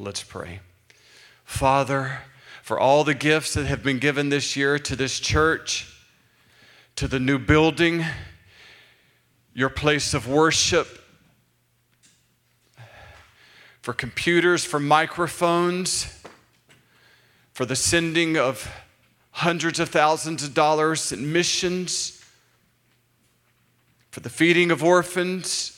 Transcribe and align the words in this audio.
Let's 0.00 0.22
pray. 0.22 0.60
Father, 1.44 2.20
for 2.62 2.78
all 2.78 3.02
the 3.02 3.14
gifts 3.14 3.54
that 3.54 3.66
have 3.66 3.82
been 3.82 3.98
given 3.98 4.28
this 4.28 4.54
year 4.54 4.78
to 4.78 4.94
this 4.94 5.18
church, 5.18 5.92
to 6.94 7.08
the 7.08 7.18
new 7.18 7.36
building, 7.36 8.04
your 9.54 9.68
place 9.68 10.14
of 10.14 10.28
worship, 10.28 10.86
for 13.82 13.92
computers, 13.92 14.64
for 14.64 14.78
microphones, 14.78 16.22
for 17.52 17.66
the 17.66 17.74
sending 17.74 18.36
of 18.36 18.70
hundreds 19.32 19.80
of 19.80 19.88
thousands 19.88 20.44
of 20.44 20.54
dollars 20.54 21.10
in 21.10 21.32
missions, 21.32 22.24
for 24.12 24.20
the 24.20 24.30
feeding 24.30 24.70
of 24.70 24.84
orphans, 24.84 25.77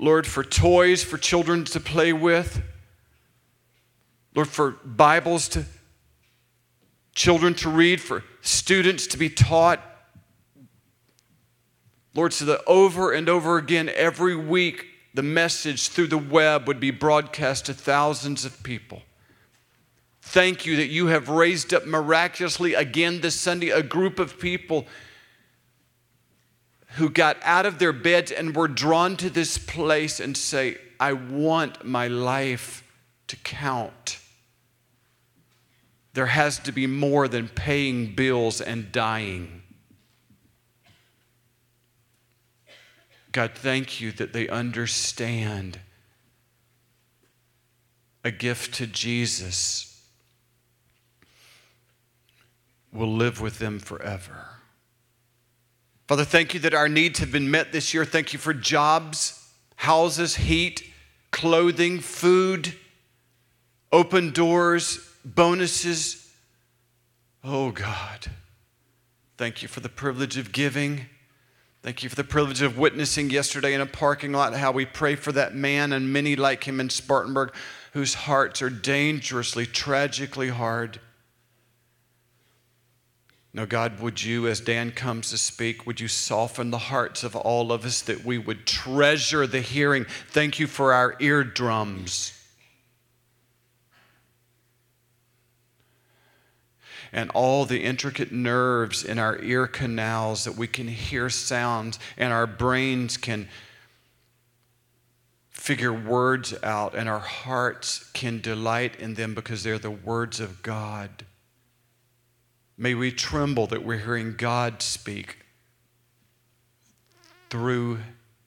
Lord, 0.00 0.26
for 0.26 0.42
toys 0.42 1.04
for 1.04 1.18
children 1.18 1.66
to 1.66 1.78
play 1.78 2.14
with, 2.14 2.62
Lord, 4.34 4.48
for 4.48 4.70
Bibles 4.82 5.46
to 5.50 5.66
children 7.14 7.52
to 7.56 7.68
read, 7.68 8.00
for 8.00 8.24
students 8.40 9.06
to 9.08 9.18
be 9.18 9.28
taught. 9.28 9.80
Lord, 12.14 12.32
so 12.32 12.46
that 12.46 12.62
over 12.66 13.12
and 13.12 13.28
over 13.28 13.58
again, 13.58 13.90
every 13.94 14.34
week, 14.34 14.86
the 15.12 15.22
message 15.22 15.88
through 15.88 16.06
the 16.06 16.18
web 16.18 16.66
would 16.66 16.80
be 16.80 16.90
broadcast 16.90 17.66
to 17.66 17.74
thousands 17.74 18.46
of 18.46 18.62
people. 18.62 19.02
Thank 20.22 20.64
you 20.64 20.76
that 20.76 20.86
you 20.86 21.08
have 21.08 21.28
raised 21.28 21.74
up 21.74 21.86
miraculously 21.86 22.72
again 22.72 23.20
this 23.20 23.38
Sunday 23.38 23.68
a 23.68 23.82
group 23.82 24.18
of 24.18 24.38
people 24.38 24.86
who 26.94 27.08
got 27.08 27.36
out 27.42 27.66
of 27.66 27.78
their 27.78 27.92
beds 27.92 28.32
and 28.32 28.54
were 28.54 28.68
drawn 28.68 29.16
to 29.16 29.30
this 29.30 29.58
place 29.58 30.20
and 30.20 30.36
say, 30.36 30.76
I 30.98 31.12
want 31.12 31.84
my 31.84 32.08
life 32.08 32.84
to 33.28 33.36
count. 33.36 34.18
There 36.14 36.26
has 36.26 36.58
to 36.60 36.72
be 36.72 36.86
more 36.86 37.28
than 37.28 37.48
paying 37.48 38.14
bills 38.14 38.60
and 38.60 38.90
dying. 38.90 39.62
God, 43.32 43.52
thank 43.54 44.00
you 44.00 44.10
that 44.12 44.32
they 44.32 44.48
understand 44.48 45.78
a 48.24 48.30
gift 48.30 48.74
to 48.74 48.86
Jesus 48.86 49.86
will 52.92 53.12
live 53.12 53.40
with 53.40 53.60
them 53.60 53.78
forever. 53.78 54.59
Father, 56.10 56.24
thank 56.24 56.54
you 56.54 56.58
that 56.58 56.74
our 56.74 56.88
needs 56.88 57.20
have 57.20 57.30
been 57.30 57.52
met 57.52 57.70
this 57.70 57.94
year. 57.94 58.04
Thank 58.04 58.32
you 58.32 58.40
for 58.40 58.52
jobs, 58.52 59.48
houses, 59.76 60.34
heat, 60.34 60.82
clothing, 61.30 62.00
food, 62.00 62.74
open 63.92 64.32
doors, 64.32 65.08
bonuses. 65.24 66.28
Oh 67.44 67.70
God, 67.70 68.26
thank 69.38 69.62
you 69.62 69.68
for 69.68 69.78
the 69.78 69.88
privilege 69.88 70.36
of 70.36 70.50
giving. 70.50 71.06
Thank 71.84 72.02
you 72.02 72.08
for 72.08 72.16
the 72.16 72.24
privilege 72.24 72.60
of 72.60 72.76
witnessing 72.76 73.30
yesterday 73.30 73.72
in 73.72 73.80
a 73.80 73.86
parking 73.86 74.32
lot 74.32 74.52
how 74.54 74.72
we 74.72 74.86
pray 74.86 75.14
for 75.14 75.30
that 75.30 75.54
man 75.54 75.92
and 75.92 76.12
many 76.12 76.34
like 76.34 76.64
him 76.64 76.80
in 76.80 76.90
Spartanburg 76.90 77.54
whose 77.92 78.14
hearts 78.14 78.60
are 78.62 78.68
dangerously, 78.68 79.64
tragically 79.64 80.48
hard. 80.48 80.98
Now, 83.52 83.64
God, 83.64 83.98
would 84.00 84.22
you, 84.22 84.46
as 84.46 84.60
Dan 84.60 84.92
comes 84.92 85.30
to 85.30 85.38
speak, 85.38 85.84
would 85.84 85.98
you 86.00 86.06
soften 86.06 86.70
the 86.70 86.78
hearts 86.78 87.24
of 87.24 87.34
all 87.34 87.72
of 87.72 87.84
us 87.84 88.00
that 88.02 88.24
we 88.24 88.38
would 88.38 88.64
treasure 88.64 89.46
the 89.46 89.60
hearing? 89.60 90.06
Thank 90.28 90.60
you 90.60 90.68
for 90.68 90.92
our 90.92 91.16
eardrums. 91.18 92.32
And 97.12 97.28
all 97.30 97.64
the 97.64 97.82
intricate 97.82 98.30
nerves 98.30 99.02
in 99.02 99.18
our 99.18 99.42
ear 99.42 99.66
canals 99.66 100.44
that 100.44 100.54
we 100.54 100.68
can 100.68 100.86
hear 100.86 101.28
sounds 101.28 101.98
and 102.16 102.32
our 102.32 102.46
brains 102.46 103.16
can 103.16 103.48
figure 105.50 105.92
words 105.92 106.54
out 106.62 106.94
and 106.94 107.08
our 107.08 107.18
hearts 107.18 108.08
can 108.12 108.40
delight 108.40 108.94
in 109.00 109.14
them 109.14 109.34
because 109.34 109.64
they're 109.64 109.76
the 109.76 109.90
words 109.90 110.38
of 110.38 110.62
God. 110.62 111.26
May 112.82 112.94
we 112.94 113.12
tremble 113.12 113.66
that 113.66 113.84
we're 113.84 113.98
hearing 113.98 114.36
God 114.38 114.80
speak 114.80 115.40
through 117.50 117.98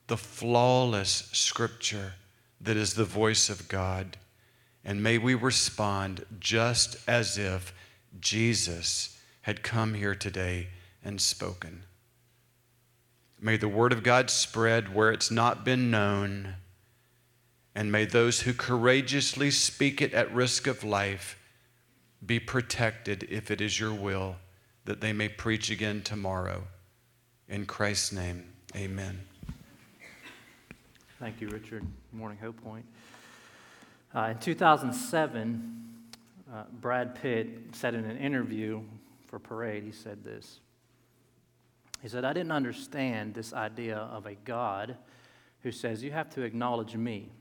the 0.08 0.18
flawless 0.18 1.30
scripture 1.34 2.14
that 2.60 2.76
is 2.76 2.96
the 2.96 3.06
voice 3.06 3.52
of 3.52 3.68
God. 3.68 4.18
And 4.84 5.04
may 5.04 5.20
we 5.20 5.36
respond 5.36 6.26
just 6.40 6.98
as 7.08 7.38
if 7.38 7.76
Jesus 8.20 9.20
had 9.44 9.62
come 9.62 9.94
here 9.94 10.16
today 10.16 10.70
and 11.06 11.22
spoken. 11.22 11.84
May 13.40 13.58
the 13.58 13.68
word 13.68 13.94
of 13.94 14.02
God 14.02 14.32
spread 14.32 14.96
where 14.96 15.12
it's 15.12 15.30
not 15.30 15.64
been 15.64 15.92
known, 15.92 16.56
and 17.76 17.92
may 17.92 18.06
those 18.06 18.42
who 18.42 18.54
courageously 18.54 19.52
speak 19.52 20.02
it 20.02 20.12
at 20.16 20.34
risk 20.34 20.66
of 20.66 20.84
life 20.84 21.38
be 22.26 22.40
protected 22.40 23.24
if 23.30 23.52
it 23.52 23.62
is 23.62 23.80
your 23.80 23.94
will 23.94 24.36
that 24.86 25.02
they 25.02 25.14
may 25.14 25.30
preach 25.30 25.70
again 25.70 26.02
tomorrow. 26.02 26.64
In 27.48 27.66
Christ's 27.66 28.12
name, 28.12 28.46
amen. 28.76 29.20
Thank 31.20 31.42
you, 31.42 31.48
Richard. 31.50 31.86
Morning, 32.12 32.38
Hope 32.38 32.62
Point. 32.64 32.86
Uh, 34.14 34.30
in 34.32 34.38
2007, 34.40 35.84
uh, 36.54 36.64
Brad 36.82 37.16
Pitt 37.16 37.48
said 37.72 37.96
in 37.96 38.06
an 38.06 38.18
interview 38.18 38.82
for 39.28 39.40
Parade, 39.40 39.84
he 39.84 39.92
said 39.92 40.24
this. 40.24 40.60
He 42.02 42.10
said, 42.10 42.26
I 42.26 42.34
didn't 42.34 42.52
understand 42.52 43.34
this 43.34 43.54
idea 43.54 43.98
of 43.98 44.26
a 44.26 44.36
God 44.36 44.98
who 45.62 45.72
says, 45.72 46.04
You 46.04 46.12
have 46.12 46.30
to 46.32 46.42
acknowledge 46.42 46.96
me. 46.96 47.32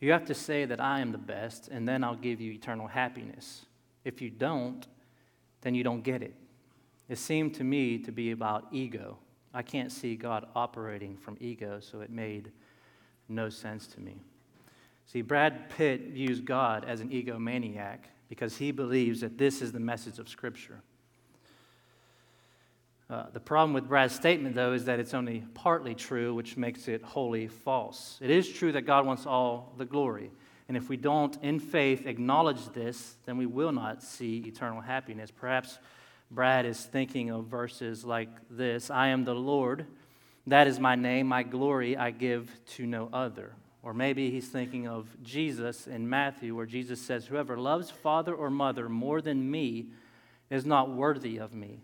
You 0.00 0.12
have 0.12 0.24
to 0.26 0.34
say 0.34 0.64
that 0.64 0.80
I 0.80 1.00
am 1.00 1.12
the 1.12 1.18
best, 1.18 1.68
and 1.68 1.86
then 1.86 2.02
I'll 2.02 2.16
give 2.16 2.40
you 2.40 2.52
eternal 2.52 2.86
happiness. 2.86 3.66
If 4.08 4.22
you 4.22 4.30
don't, 4.30 4.86
then 5.60 5.74
you 5.74 5.84
don't 5.84 6.02
get 6.02 6.22
it. 6.22 6.34
It 7.10 7.18
seemed 7.18 7.54
to 7.56 7.64
me 7.64 7.98
to 7.98 8.10
be 8.10 8.30
about 8.30 8.64
ego. 8.72 9.18
I 9.52 9.60
can't 9.60 9.92
see 9.92 10.16
God 10.16 10.46
operating 10.56 11.14
from 11.18 11.36
ego, 11.40 11.78
so 11.78 12.00
it 12.00 12.08
made 12.08 12.50
no 13.28 13.50
sense 13.50 13.86
to 13.88 14.00
me. 14.00 14.22
See, 15.04 15.20
Brad 15.20 15.68
Pitt 15.68 16.08
views 16.08 16.40
God 16.40 16.86
as 16.86 17.02
an 17.02 17.10
egomaniac 17.10 17.98
because 18.30 18.56
he 18.56 18.70
believes 18.70 19.20
that 19.20 19.36
this 19.36 19.60
is 19.60 19.72
the 19.72 19.80
message 19.80 20.18
of 20.18 20.26
Scripture. 20.26 20.80
Uh, 23.10 23.24
the 23.34 23.40
problem 23.40 23.74
with 23.74 23.88
Brad's 23.88 24.14
statement, 24.14 24.54
though, 24.54 24.72
is 24.72 24.86
that 24.86 24.98
it's 24.98 25.12
only 25.12 25.44
partly 25.52 25.94
true, 25.94 26.34
which 26.34 26.56
makes 26.56 26.88
it 26.88 27.02
wholly 27.02 27.46
false. 27.46 28.18
It 28.22 28.30
is 28.30 28.48
true 28.48 28.72
that 28.72 28.82
God 28.82 29.04
wants 29.04 29.26
all 29.26 29.74
the 29.76 29.84
glory. 29.84 30.30
And 30.68 30.76
if 30.76 30.90
we 30.90 30.98
don't, 30.98 31.36
in 31.42 31.58
faith, 31.60 32.06
acknowledge 32.06 32.68
this, 32.74 33.16
then 33.24 33.38
we 33.38 33.46
will 33.46 33.72
not 33.72 34.02
see 34.02 34.44
eternal 34.46 34.82
happiness. 34.82 35.30
Perhaps 35.30 35.78
Brad 36.30 36.66
is 36.66 36.84
thinking 36.84 37.30
of 37.30 37.46
verses 37.46 38.04
like 38.04 38.28
this 38.50 38.90
I 38.90 39.08
am 39.08 39.24
the 39.24 39.34
Lord, 39.34 39.86
that 40.46 40.66
is 40.66 40.78
my 40.78 40.94
name, 40.94 41.26
my 41.26 41.42
glory 41.42 41.96
I 41.96 42.10
give 42.10 42.50
to 42.76 42.86
no 42.86 43.08
other. 43.12 43.52
Or 43.82 43.94
maybe 43.94 44.30
he's 44.30 44.48
thinking 44.48 44.86
of 44.86 45.06
Jesus 45.22 45.86
in 45.86 46.08
Matthew, 46.08 46.54
where 46.54 46.66
Jesus 46.66 47.00
says, 47.00 47.26
Whoever 47.26 47.56
loves 47.56 47.90
father 47.90 48.34
or 48.34 48.50
mother 48.50 48.88
more 48.88 49.22
than 49.22 49.50
me 49.50 49.86
is 50.50 50.66
not 50.66 50.90
worthy 50.90 51.38
of 51.38 51.54
me. 51.54 51.80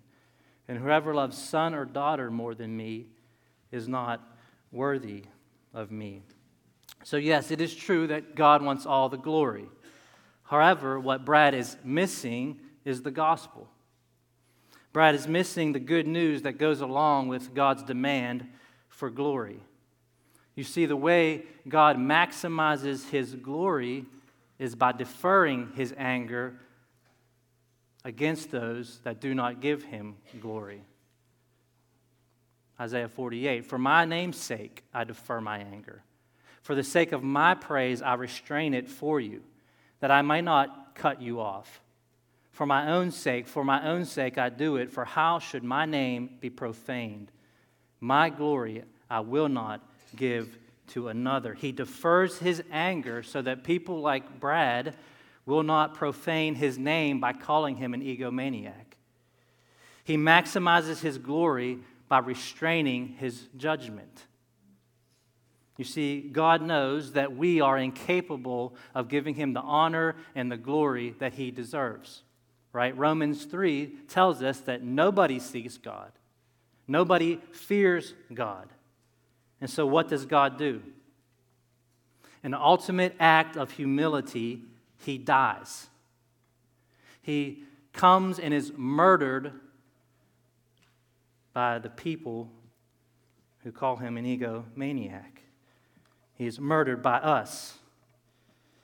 And 0.68 0.78
whoever 0.78 1.14
loves 1.14 1.38
son 1.38 1.74
or 1.74 1.84
daughter 1.84 2.30
more 2.30 2.54
than 2.54 2.76
me 2.76 3.06
is 3.70 3.86
not 3.88 4.20
worthy 4.72 5.24
of 5.72 5.90
me. 5.90 6.22
So, 7.04 7.18
yes, 7.18 7.50
it 7.50 7.60
is 7.60 7.74
true 7.74 8.06
that 8.06 8.34
God 8.34 8.62
wants 8.62 8.86
all 8.86 9.10
the 9.10 9.18
glory. 9.18 9.66
However, 10.44 10.98
what 10.98 11.24
Brad 11.24 11.54
is 11.54 11.76
missing 11.84 12.58
is 12.84 13.02
the 13.02 13.10
gospel. 13.10 13.68
Brad 14.92 15.14
is 15.14 15.28
missing 15.28 15.72
the 15.72 15.80
good 15.80 16.06
news 16.06 16.42
that 16.42 16.58
goes 16.58 16.80
along 16.80 17.28
with 17.28 17.54
God's 17.54 17.82
demand 17.82 18.46
for 18.88 19.10
glory. 19.10 19.60
You 20.54 20.64
see, 20.64 20.86
the 20.86 20.96
way 20.96 21.42
God 21.68 21.98
maximizes 21.98 23.10
his 23.10 23.34
glory 23.34 24.06
is 24.58 24.74
by 24.74 24.92
deferring 24.92 25.72
his 25.74 25.92
anger 25.98 26.54
against 28.04 28.50
those 28.50 29.00
that 29.04 29.20
do 29.20 29.34
not 29.34 29.60
give 29.60 29.82
him 29.82 30.16
glory. 30.40 30.82
Isaiah 32.80 33.08
48 33.08 33.66
For 33.66 33.78
my 33.78 34.04
name's 34.04 34.38
sake, 34.38 34.84
I 34.94 35.04
defer 35.04 35.40
my 35.40 35.58
anger. 35.58 36.02
For 36.64 36.74
the 36.74 36.82
sake 36.82 37.12
of 37.12 37.22
my 37.22 37.52
praise, 37.52 38.00
I 38.00 38.14
restrain 38.14 38.72
it 38.72 38.88
for 38.88 39.20
you, 39.20 39.42
that 40.00 40.10
I 40.10 40.22
may 40.22 40.40
not 40.40 40.94
cut 40.94 41.20
you 41.20 41.38
off. 41.38 41.82
For 42.52 42.64
my 42.64 42.90
own 42.90 43.10
sake, 43.10 43.46
for 43.46 43.64
my 43.64 43.86
own 43.86 44.06
sake, 44.06 44.38
I 44.38 44.48
do 44.48 44.76
it, 44.76 44.90
for 44.90 45.04
how 45.04 45.40
should 45.40 45.62
my 45.62 45.84
name 45.84 46.30
be 46.40 46.48
profaned? 46.48 47.30
My 48.00 48.30
glory 48.30 48.82
I 49.10 49.20
will 49.20 49.50
not 49.50 49.82
give 50.16 50.56
to 50.88 51.08
another. 51.08 51.52
He 51.52 51.70
defers 51.70 52.38
his 52.38 52.62
anger 52.72 53.22
so 53.22 53.42
that 53.42 53.62
people 53.62 54.00
like 54.00 54.40
Brad 54.40 54.96
will 55.44 55.64
not 55.64 55.92
profane 55.92 56.54
his 56.54 56.78
name 56.78 57.20
by 57.20 57.34
calling 57.34 57.76
him 57.76 57.92
an 57.92 58.00
egomaniac. 58.00 58.96
He 60.02 60.16
maximizes 60.16 61.00
his 61.00 61.18
glory 61.18 61.80
by 62.08 62.20
restraining 62.20 63.16
his 63.18 63.48
judgment. 63.58 64.24
You 65.76 65.84
see, 65.84 66.20
God 66.20 66.62
knows 66.62 67.12
that 67.12 67.36
we 67.36 67.60
are 67.60 67.76
incapable 67.76 68.74
of 68.94 69.08
giving 69.08 69.34
him 69.34 69.52
the 69.52 69.60
honor 69.60 70.14
and 70.34 70.50
the 70.50 70.56
glory 70.56 71.14
that 71.18 71.34
he 71.34 71.50
deserves. 71.50 72.22
Right? 72.72 72.96
Romans 72.96 73.44
3 73.44 73.86
tells 74.08 74.42
us 74.42 74.60
that 74.60 74.82
nobody 74.82 75.38
seeks 75.38 75.76
God. 75.76 76.12
Nobody 76.86 77.40
fears 77.52 78.14
God. 78.32 78.68
And 79.60 79.70
so 79.70 79.86
what 79.86 80.08
does 80.08 80.26
God 80.26 80.58
do? 80.58 80.82
An 82.42 82.54
ultimate 82.54 83.16
act 83.18 83.56
of 83.56 83.70
humility, 83.70 84.62
he 84.98 85.18
dies. 85.18 85.86
He 87.22 87.62
comes 87.92 88.38
and 88.38 88.52
is 88.52 88.72
murdered 88.76 89.52
by 91.54 91.78
the 91.78 91.88
people 91.88 92.50
who 93.62 93.72
call 93.72 93.96
him 93.96 94.18
an 94.18 94.24
egomaniac. 94.26 95.43
He 96.36 96.46
is 96.46 96.60
murdered 96.60 97.02
by 97.02 97.18
us 97.18 97.78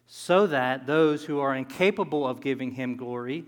so 0.07 0.47
that 0.49 0.87
those 0.87 1.25
who 1.25 1.39
are 1.39 1.55
incapable 1.55 2.27
of 2.27 2.41
giving 2.41 2.73
him 2.73 2.97
glory, 2.97 3.45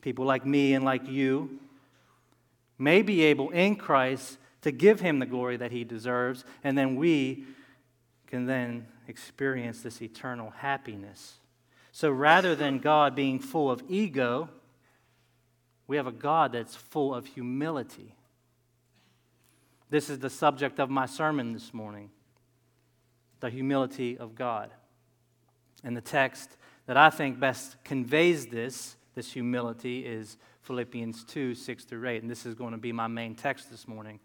people 0.00 0.24
like 0.24 0.46
me 0.46 0.74
and 0.74 0.84
like 0.84 1.08
you, 1.08 1.58
may 2.78 3.02
be 3.02 3.22
able 3.22 3.50
in 3.50 3.74
Christ 3.74 4.38
to 4.62 4.70
give 4.70 5.00
him 5.00 5.18
the 5.18 5.26
glory 5.26 5.56
that 5.56 5.72
he 5.72 5.82
deserves, 5.82 6.44
and 6.62 6.78
then 6.78 6.94
we 6.94 7.44
can 8.28 8.46
then 8.46 8.86
experience 9.08 9.80
this 9.82 10.00
eternal 10.00 10.50
happiness. 10.50 11.38
So 11.90 12.10
rather 12.10 12.54
than 12.54 12.78
God 12.78 13.16
being 13.16 13.40
full 13.40 13.70
of 13.70 13.82
ego, 13.88 14.48
we 15.88 15.96
have 15.96 16.06
a 16.06 16.12
God 16.12 16.52
that's 16.52 16.76
full 16.76 17.12
of 17.12 17.26
humility. 17.26 18.14
This 19.90 20.08
is 20.08 20.20
the 20.20 20.30
subject 20.30 20.78
of 20.78 20.90
my 20.90 21.06
sermon 21.06 21.52
this 21.52 21.74
morning 21.74 22.10
the 23.40 23.50
humility 23.50 24.18
of 24.18 24.34
God. 24.34 24.70
And 25.84 25.96
the 25.96 26.00
text 26.00 26.56
that 26.86 26.96
I 26.96 27.10
think 27.10 27.38
best 27.38 27.76
conveys 27.84 28.46
this, 28.46 28.96
this 29.14 29.32
humility, 29.32 30.04
is 30.04 30.36
Philippians 30.62 31.24
2 31.24 31.54
6 31.54 31.84
through 31.84 32.08
8. 32.08 32.22
And 32.22 32.30
this 32.30 32.46
is 32.46 32.54
going 32.54 32.72
to 32.72 32.78
be 32.78 32.92
my 32.92 33.06
main 33.06 33.34
text 33.34 33.70
this 33.70 33.86
morning 33.86 34.20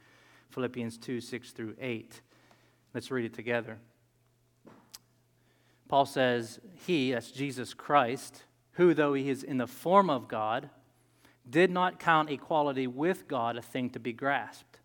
Philippians 0.52 0.98
2 0.98 1.22
6 1.22 1.52
through 1.52 1.76
8. 1.80 2.22
Let's 2.94 3.12
read 3.12 3.26
it 3.26 3.34
together. 3.34 3.78
Paul 5.88 6.06
says, 6.06 6.60
He, 6.86 7.12
that's 7.12 7.32
Jesus 7.32 7.74
Christ, 7.74 8.44
who, 8.74 8.94
though 8.94 9.14
he 9.14 9.30
is 9.30 9.44
in 9.44 9.58
the 9.58 9.68
form 9.68 10.10
of 10.10 10.28
God, 10.28 10.70
did 11.48 11.70
not 11.70 12.00
count 12.00 12.30
equality 12.30 12.88
with 12.88 13.28
God 13.28 13.58
a 13.58 13.62
thing 13.62 13.90
to 13.92 14.00
be 14.00 14.14
grasped, 14.14 14.80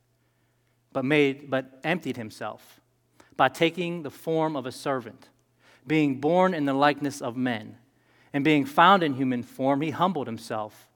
but, 0.92 1.04
made, 1.04 1.50
but 1.50 1.81
emptied 1.84 2.16
himself 2.16 2.81
by 3.38 3.49
taking 3.49 4.02
the 4.02 4.11
form 4.11 4.56
of 4.56 4.67
a 4.67 4.73
servant, 4.73 5.29
being 5.87 6.20
born 6.20 6.52
in 6.52 6.67
the 6.67 6.75
likeness 6.75 7.23
of 7.23 7.37
men, 7.37 7.79
and 8.35 8.44
being 8.44 8.67
found 8.67 9.02
in 9.02 9.14
human 9.14 9.43
form, 9.43 9.81
he 9.81 9.90
humbled 9.90 10.26
himself 10.26 10.88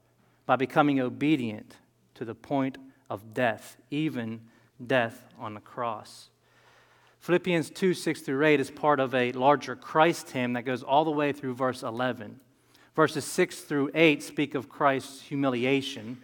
by 0.45 0.55
becoming 0.55 0.99
obedient 0.99 1.77
to 2.15 2.25
the 2.25 2.35
point 2.35 2.77
of 3.09 3.33
death, 3.33 3.77
even 3.89 4.41
death 4.85 5.25
on 5.39 5.53
the 5.53 5.61
cross. 5.61 6.29
Philippians 7.21 7.69
2 7.69 7.93
6 7.93 8.21
through 8.21 8.45
8 8.45 8.59
is 8.59 8.69
part 8.69 8.99
of 8.99 9.15
a 9.15 9.31
larger 9.31 9.77
Christ 9.77 10.31
hymn 10.31 10.53
that 10.53 10.63
goes 10.63 10.83
all 10.83 11.05
the 11.05 11.11
way 11.11 11.31
through 11.31 11.53
verse 11.53 11.81
11. 11.81 12.41
Verses 12.93 13.23
6 13.23 13.61
through 13.61 13.89
8 13.95 14.21
speak 14.21 14.53
of 14.53 14.67
Christ's 14.67 15.21
humiliation. 15.21 16.17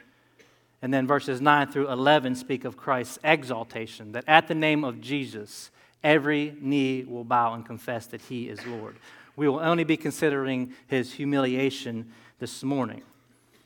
And 0.81 0.93
then 0.93 1.07
verses 1.07 1.39
9 1.39 1.71
through 1.71 1.89
11 1.89 2.35
speak 2.35 2.65
of 2.65 2.75
Christ's 2.75 3.19
exaltation, 3.23 4.11
that 4.11 4.25
at 4.27 4.49
the 4.49 4.55
name 4.55 4.83
of 4.83 4.99
Jesus, 4.99 5.71
every 6.03 6.55
knee 6.59 7.03
will 7.03 7.23
bow 7.23 7.53
and 7.53 7.65
confess 7.65 8.05
that 8.07 8.21
he 8.21 8.49
is 8.49 8.65
Lord. 8.65 8.95
We 9.35 9.47
will 9.47 9.59
only 9.59 9.83
be 9.83 9.97
considering 9.97 10.73
his 10.87 11.13
humiliation 11.13 12.11
this 12.39 12.63
morning. 12.63 13.03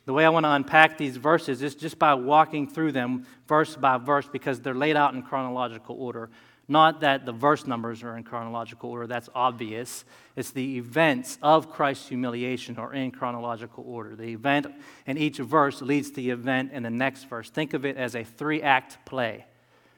The 0.05 0.13
way 0.13 0.25
I 0.25 0.29
want 0.29 0.45
to 0.45 0.51
unpack 0.51 0.97
these 0.97 1.17
verses 1.17 1.61
is 1.61 1.75
just 1.75 1.97
by 1.97 2.13
walking 2.13 2.67
through 2.67 2.91
them 2.91 3.25
verse 3.47 3.75
by 3.75 3.97
verse 3.97 4.27
because 4.31 4.59
they're 4.59 4.73
laid 4.73 4.97
out 4.97 5.13
in 5.13 5.23
chronological 5.23 5.95
order. 5.97 6.29
Not 6.67 7.01
that 7.01 7.25
the 7.25 7.31
verse 7.31 7.67
numbers 7.67 8.03
are 8.03 8.17
in 8.17 8.23
chronological 8.23 8.89
order, 8.89 9.07
that's 9.07 9.29
obvious. 9.35 10.05
It's 10.35 10.51
the 10.51 10.77
events 10.77 11.37
of 11.41 11.69
Christ's 11.69 12.07
humiliation 12.07 12.77
are 12.77 12.93
in 12.93 13.11
chronological 13.11 13.83
order. 13.85 14.15
The 14.15 14.29
event 14.29 14.67
in 15.05 15.17
each 15.17 15.37
verse 15.37 15.81
leads 15.81 16.09
to 16.09 16.15
the 16.15 16.29
event 16.29 16.71
in 16.71 16.83
the 16.83 16.89
next 16.89 17.25
verse. 17.25 17.49
Think 17.49 17.73
of 17.73 17.85
it 17.85 17.97
as 17.97 18.15
a 18.15 18.23
three 18.23 18.61
act 18.61 18.97
play, 19.05 19.45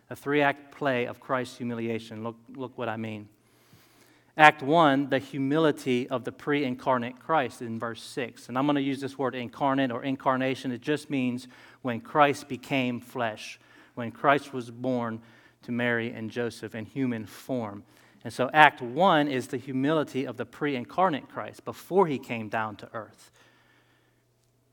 a 0.10 0.16
three 0.16 0.42
act 0.42 0.76
play 0.76 1.06
of 1.06 1.20
Christ's 1.20 1.58
humiliation. 1.58 2.24
Look, 2.24 2.36
look 2.56 2.78
what 2.78 2.90
I 2.90 2.98
mean. 2.98 3.30
Act 4.38 4.62
1, 4.62 5.10
the 5.10 5.20
humility 5.20 6.10
of 6.10 6.26
the 6.26 6.32
pre 6.32 6.66
incarnate 6.66 7.20
Christ 7.20 7.62
in 7.62 7.80
verse 7.80 8.04
6. 8.04 8.50
And 8.50 8.58
I'm 8.58 8.66
going 8.66 8.76
to 8.76 8.82
use 8.82 9.00
this 9.00 9.18
word 9.18 9.34
incarnate 9.34 9.92
or 9.92 10.04
incarnation. 10.04 10.72
It 10.72 10.82
just 10.82 11.10
means 11.10 11.48
when 11.84 12.02
Christ 12.02 12.50
became 12.50 13.00
flesh, 13.00 13.60
when 13.94 14.12
Christ 14.12 14.52
was 14.52 14.70
born 14.70 15.22
to 15.64 15.72
Mary 15.72 16.12
and 16.12 16.30
Joseph 16.30 16.76
in 16.76 16.86
human 16.86 17.26
form. 17.26 17.84
And 18.26 18.34
so, 18.34 18.50
Act 18.54 18.82
1 18.82 19.28
is 19.30 19.48
the 19.48 19.58
humility 19.58 20.26
of 20.26 20.36
the 20.36 20.46
pre 20.46 20.76
incarnate 20.76 21.30
Christ 21.30 21.64
before 21.64 22.08
he 22.08 22.20
came 22.20 22.50
down 22.50 22.76
to 22.78 22.90
earth. 22.94 23.32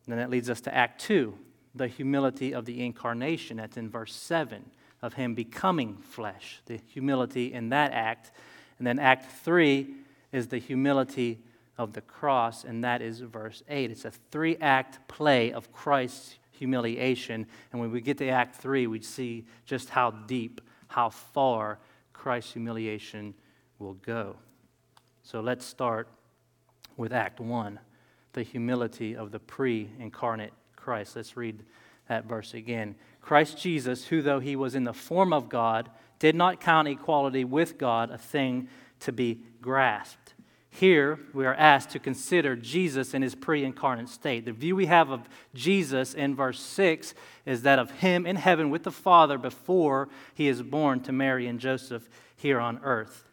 And 0.07 0.13
then 0.13 0.19
that 0.19 0.31
leads 0.31 0.51
us 0.51 0.61
to 0.63 0.75
Act 0.75 1.01
2, 1.03 1.39
the 1.77 1.87
humility 1.87 2.53
of 2.53 2.65
the 2.65 2.85
incarnation. 2.85 3.59
That's 3.59 3.77
in 3.77 3.89
verse 3.89 4.13
7 4.13 4.65
of 5.03 5.15
him 5.15 5.35
becoming 5.35 5.97
flesh, 5.97 6.63
the 6.67 6.79
humility 6.87 7.53
in 7.53 7.71
that 7.71 7.93
act. 7.93 8.33
And 8.79 8.87
then 8.87 8.99
Act 8.99 9.31
3 9.45 9.95
is 10.33 10.49
the 10.49 10.59
humility 10.59 11.41
of 11.77 11.93
the 11.93 12.01
cross, 12.01 12.65
and 12.65 12.85
that 12.85 13.03
is 13.03 13.21
verse 13.21 13.63
8. 13.69 13.91
It's 13.91 14.05
a 14.05 14.13
three 14.31 14.57
act 14.61 15.07
play 15.09 15.53
of 15.53 15.73
Christ's 15.73 16.37
humiliation. 16.53 17.47
And 17.73 17.81
when 17.81 17.91
we 17.91 18.01
get 18.01 18.19
to 18.19 18.29
Act 18.29 18.57
3, 18.57 18.87
we 18.87 19.01
see 19.01 19.45
just 19.67 19.89
how 19.89 20.11
deep, 20.11 20.61
how 20.89 21.11
far 21.11 21.79
Christ's 22.13 22.53
humiliation 22.53 23.35
will 23.79 23.95
go. 23.95 24.37
So 25.23 25.41
let's 25.41 25.65
start 25.65 26.09
with 26.97 27.13
Act 27.13 27.41
1, 27.41 27.81
the 28.33 28.43
humility 28.43 29.17
of 29.17 29.33
the 29.33 29.41
pre 29.41 29.91
incarnate 29.99 30.53
Christ. 30.77 31.17
Let's 31.17 31.37
read 31.37 31.65
that 32.09 32.27
verse 32.27 32.55
again. 32.55 32.95
Christ 33.23 33.57
Jesus, 33.57 34.09
who 34.09 34.21
though 34.21 34.41
he 34.41 34.57
was 34.57 34.75
in 34.75 34.85
the 34.85 34.93
form 34.93 35.33
of 35.33 35.49
God, 35.49 35.89
did 36.19 36.35
not 36.35 36.61
count 36.61 36.89
equality 36.89 37.45
with 37.45 37.79
God 37.79 38.11
a 38.11 38.19
thing 38.19 38.69
to 39.01 39.13
be 39.13 39.41
grasped. 39.61 40.35
Here, 40.75 41.21
we 41.35 41.45
are 41.45 41.55
asked 41.55 41.91
to 41.91 41.99
consider 41.99 42.57
Jesus 42.57 43.13
in 43.13 43.21
his 43.21 43.35
pre 43.35 43.63
incarnate 43.63 44.09
state. 44.09 44.47
The 44.47 44.53
view 44.53 44.75
we 44.75 44.87
have 44.87 45.11
of 45.11 45.29
Jesus 45.55 46.15
in 46.15 46.35
verse 46.35 46.61
6 46.61 47.15
is 47.45 47.63
that 47.63 47.79
of 47.79 47.91
him 47.91 48.27
in 48.27 48.37
heaven 48.37 48.71
with 48.71 48.83
the 48.83 48.91
Father 48.91 49.37
before 49.37 50.09
he 50.35 50.49
is 50.49 50.63
born 50.63 51.01
to 51.01 51.13
Mary 51.13 51.47
and 51.47 51.61
Joseph 51.61 52.09
here 52.37 52.59
on 52.59 52.81
earth. 52.83 53.25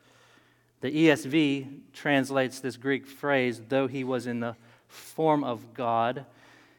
The 0.81 0.91
ESV 0.91 1.79
translates 1.93 2.59
this 2.59 2.75
Greek 2.75 3.05
phrase, 3.05 3.61
though 3.69 3.87
he 3.87 4.03
was 4.03 4.27
in 4.27 4.41
the 4.41 4.55
form 4.87 5.43
of 5.43 5.73
God. 5.73 6.25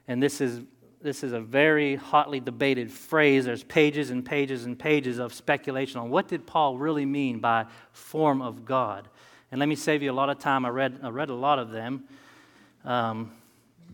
And 0.06 0.22
this 0.22 0.40
is 0.42 0.60
this 1.02 1.24
is 1.24 1.32
a 1.32 1.40
very 1.40 1.96
hotly 1.96 2.40
debated 2.40 2.90
phrase. 2.90 3.46
There's 3.46 3.64
pages 3.64 4.10
and 4.10 4.24
pages 4.24 4.66
and 4.66 4.78
pages 4.78 5.18
of 5.18 5.32
speculation 5.32 5.98
on 5.98 6.10
what 6.10 6.28
did 6.28 6.46
Paul 6.46 6.76
really 6.76 7.06
mean 7.06 7.38
by 7.38 7.66
form 7.92 8.42
of 8.42 8.64
God. 8.64 9.08
And 9.50 9.58
let 9.58 9.68
me 9.68 9.76
save 9.76 10.02
you 10.02 10.10
a 10.10 10.12
lot 10.12 10.28
of 10.28 10.38
time. 10.38 10.66
I 10.66 10.68
read, 10.68 11.00
I 11.02 11.08
read 11.08 11.30
a 11.30 11.34
lot 11.34 11.58
of 11.58 11.70
them. 11.70 12.04
Um, 12.84 13.32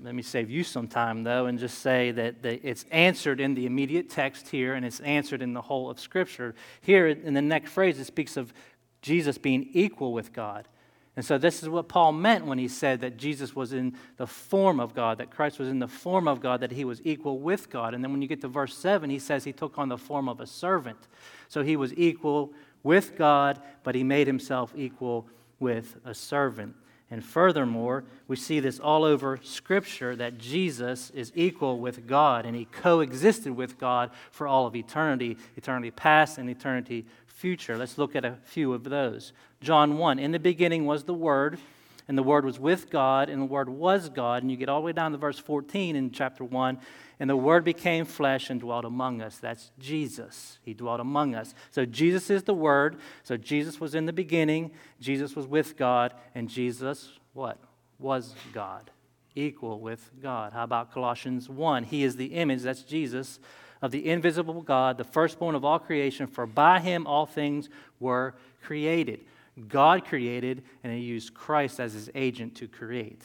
let 0.03 0.15
me 0.15 0.23
save 0.23 0.51
you 0.51 0.63
some 0.63 0.89
time, 0.89 1.23
though, 1.23 1.47
and 1.47 1.59
just 1.59 1.79
say 1.79 2.11
that 2.11 2.45
it's 2.45 2.85
answered 2.91 3.41
in 3.41 3.55
the 3.55 3.67
immediate 3.67 4.11
text 4.11 4.49
here, 4.49 4.75
and 4.75 4.85
it's 4.85 5.01
answered 5.01 5.41
in 5.41 5.55
the 5.55 5.63
whole 5.63 5.89
of 5.89 5.99
Scripture. 5.99 6.55
Here, 6.83 7.07
in 7.07 7.33
the 7.33 7.41
next 7.41 7.71
phrase, 7.71 7.99
it 7.99 8.05
speaks 8.05 8.37
of 8.37 8.53
Jesus 9.01 9.39
being 9.39 9.69
equal 9.73 10.13
with 10.13 10.33
God. 10.33 10.69
And 11.17 11.25
so, 11.25 11.39
this 11.39 11.63
is 11.63 11.69
what 11.71 11.89
Paul 11.89 12.13
meant 12.13 12.45
when 12.45 12.59
he 12.59 12.69
said 12.69 13.01
that 13.01 13.17
Jesus 13.17 13.57
was 13.57 13.73
in 13.73 13.97
the 14.19 14.27
form 14.27 14.79
of 14.79 14.95
God, 14.95 15.17
that 15.17 15.31
Christ 15.31 15.59
was 15.59 15.69
in 15.69 15.79
the 15.79 15.89
form 15.89 16.29
of 16.29 16.41
God, 16.41 16.61
that 16.61 16.73
he 16.73 16.85
was 16.85 17.01
equal 17.05 17.39
with 17.39 17.71
God. 17.71 17.95
And 17.95 18.05
then, 18.05 18.13
when 18.13 18.21
you 18.21 18.29
get 18.29 18.43
to 18.43 18.49
verse 18.49 18.77
7, 18.77 19.09
he 19.09 19.19
says 19.19 19.45
he 19.45 19.53
took 19.53 19.79
on 19.79 19.89
the 19.89 19.97
form 19.97 20.29
of 20.29 20.41
a 20.41 20.47
servant. 20.47 21.09
So, 21.49 21.63
he 21.63 21.75
was 21.75 21.95
equal 21.95 22.53
with 22.83 23.17
God, 23.17 23.63
but 23.83 23.95
he 23.95 24.05
made 24.05 24.27
himself 24.27 24.75
equal 24.77 25.27
with 25.59 25.97
a 26.05 26.13
servant. 26.13 26.77
And 27.11 27.25
furthermore, 27.25 28.05
we 28.27 28.35
see 28.35 28.59
this 28.59 28.81
all 28.81 29.05
over 29.05 29.39
Scripture 29.43 30.17
that 30.17 30.39
Jesus 30.39 31.11
is 31.11 31.31
equal 31.37 31.79
with 31.79 32.07
God 32.07 32.45
and 32.45 32.57
he 32.57 32.65
coexisted 32.65 33.55
with 33.55 33.79
God 33.79 34.11
for 34.33 34.49
all 34.49 34.67
of 34.67 34.75
eternity, 34.75 35.37
eternity 35.57 35.93
past 35.93 36.37
and 36.37 36.51
eternity 36.51 37.07
future. 37.47 37.79
Let's 37.79 37.97
look 37.97 38.17
at 38.17 38.25
a 38.25 38.38
few 38.43 38.73
of 38.73 38.83
those. 38.83 39.33
John 39.61 39.99
1 39.99 40.19
In 40.19 40.33
the 40.33 40.41
beginning 40.41 40.85
was 40.85 41.05
the 41.05 41.15
Word, 41.15 41.61
and 42.09 42.19
the 42.19 42.23
Word 42.25 42.45
was 42.45 42.59
with 42.59 42.91
God, 42.91 43.29
and 43.29 43.41
the 43.41 43.47
Word 43.47 43.69
was 43.69 44.09
God. 44.09 44.43
And 44.43 44.50
you 44.50 44.57
get 44.57 44.69
all 44.69 44.81
the 44.81 44.87
way 44.87 44.93
down 44.93 45.12
to 45.12 45.19
verse 45.19 45.38
14 45.38 45.95
in 45.95 46.11
chapter 46.11 46.43
1. 46.43 46.81
And 47.21 47.31
the 47.31 47.37
Word 47.37 47.62
became 47.62 48.05
flesh 48.05 48.50
and 48.50 48.61
dwelt 48.61 48.85
among 48.85 49.23
us. 49.23 49.38
That's 49.38 49.71
Jesus. 49.79 50.59
He 50.65 50.75
dwelt 50.75 50.99
among 50.99 51.37
us. 51.37 51.55
So 51.71 51.87
Jesus 51.87 52.31
is 52.31 52.43
the 52.43 52.53
Word. 52.53 52.97
So 53.23 53.37
Jesus 53.37 53.79
was 53.79 53.95
in 53.95 54.07
the 54.07 54.12
beginning, 54.12 54.73
Jesus 54.99 55.37
was 55.37 55.47
with 55.47 55.76
God, 55.76 56.15
and 56.35 56.49
Jesus, 56.49 57.12
what? 57.33 57.59
Was 58.00 58.35
God. 58.53 58.91
Equal 59.37 59.79
with 59.79 60.11
God. 60.21 60.53
How 60.53 60.65
about 60.65 60.93
Colossians 60.93 61.49
1? 61.49 61.85
He 61.85 62.03
is 62.03 62.17
the 62.17 62.35
image, 62.35 62.62
that's 62.62 62.83
Jesus, 62.83 63.38
of 63.87 63.93
the 63.93 64.09
invisible 64.09 64.62
God, 64.62 64.99
the 64.99 65.05
firstborn 65.05 65.55
of 65.55 65.64
all 65.64 65.78
creation, 65.78 66.26
for 66.26 66.45
by 66.45 66.81
him 66.81 67.07
all 67.07 67.25
things 67.25 67.69
were 68.00 68.35
created. 68.62 69.21
God 69.69 70.05
created, 70.05 70.64
and 70.83 70.93
He 70.93 70.99
used 70.99 71.33
Christ 71.33 71.81
as 71.81 71.95
His 71.95 72.11
agent 72.14 72.57
to 72.57 72.69
create. 72.69 73.23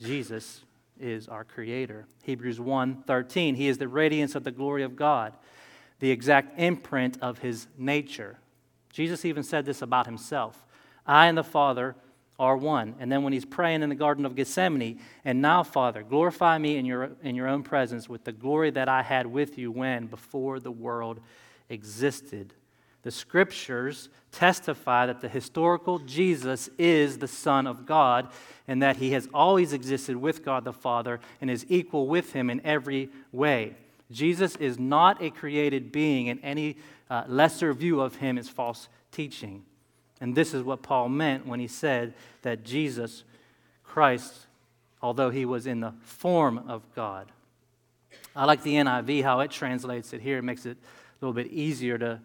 Jesus 0.00 0.64
is 0.98 1.28
our 1.28 1.44
creator. 1.44 2.06
Hebrews 2.24 2.60
1 2.60 3.04
13, 3.06 3.54
He 3.54 3.68
is 3.68 3.78
the 3.78 3.88
radiance 3.88 4.34
of 4.34 4.44
the 4.44 4.50
glory 4.50 4.82
of 4.82 4.96
God, 4.96 5.32
the 6.00 6.10
exact 6.10 6.58
imprint 6.58 7.16
of 7.22 7.38
His 7.38 7.68
nature. 7.78 8.38
Jesus 8.92 9.24
even 9.24 9.44
said 9.44 9.64
this 9.64 9.80
about 9.80 10.06
Himself 10.06 10.66
I 11.06 11.28
and 11.28 11.38
the 11.38 11.44
Father 11.44 11.94
are 12.40 12.56
one. 12.56 12.96
And 12.98 13.12
then 13.12 13.22
when 13.22 13.32
He's 13.32 13.44
praying 13.44 13.82
in 13.82 13.90
the 13.90 13.94
Garden 13.94 14.26
of 14.26 14.34
Gethsemane, 14.34 14.98
and 15.24 15.40
now, 15.40 15.62
Father, 15.62 16.02
glorify 16.02 16.58
me 16.58 16.76
in 16.76 16.86
your, 16.86 17.10
in 17.22 17.36
your 17.36 17.46
own 17.46 17.62
presence 17.62 18.08
with 18.08 18.24
the 18.24 18.32
glory 18.32 18.70
that 18.70 18.88
I 18.88 19.02
had 19.02 19.26
with 19.26 19.58
you 19.58 19.70
when, 19.70 20.06
before 20.06 20.58
the 20.58 20.72
world 20.72 21.20
existed. 21.68 22.54
The 23.02 23.10
scriptures 23.10 24.08
testify 24.32 25.06
that 25.06 25.20
the 25.20 25.28
historical 25.28 25.98
Jesus 26.00 26.68
is 26.78 27.18
the 27.18 27.28
Son 27.28 27.66
of 27.66 27.86
God 27.86 28.28
and 28.66 28.82
that 28.82 28.96
he 28.96 29.12
has 29.12 29.28
always 29.32 29.72
existed 29.72 30.16
with 30.16 30.44
God 30.44 30.64
the 30.64 30.72
Father 30.72 31.20
and 31.40 31.50
is 31.50 31.66
equal 31.68 32.08
with 32.08 32.32
him 32.32 32.50
in 32.50 32.60
every 32.64 33.10
way. 33.32 33.74
Jesus 34.10 34.56
is 34.56 34.78
not 34.78 35.22
a 35.22 35.30
created 35.30 35.92
being, 35.92 36.28
and 36.28 36.40
any 36.42 36.76
uh, 37.08 37.24
lesser 37.28 37.72
view 37.72 38.00
of 38.00 38.16
him 38.16 38.38
is 38.38 38.48
false 38.48 38.88
teaching. 39.12 39.64
And 40.20 40.34
this 40.34 40.52
is 40.52 40.62
what 40.62 40.82
Paul 40.82 41.08
meant 41.08 41.46
when 41.46 41.60
he 41.60 41.66
said 41.66 42.14
that 42.42 42.64
Jesus 42.64 43.24
Christ, 43.82 44.46
although 45.00 45.30
he 45.30 45.44
was 45.44 45.66
in 45.66 45.80
the 45.80 45.94
form 46.02 46.58
of 46.68 46.82
God, 46.94 47.32
I 48.34 48.44
like 48.44 48.62
the 48.62 48.74
NIV, 48.74 49.22
how 49.22 49.40
it 49.40 49.50
translates 49.50 50.12
it 50.12 50.20
here. 50.20 50.38
It 50.38 50.42
makes 50.42 50.66
it 50.66 50.76
a 50.76 51.24
little 51.24 51.34
bit 51.34 51.48
easier 51.48 51.98
to 51.98 52.20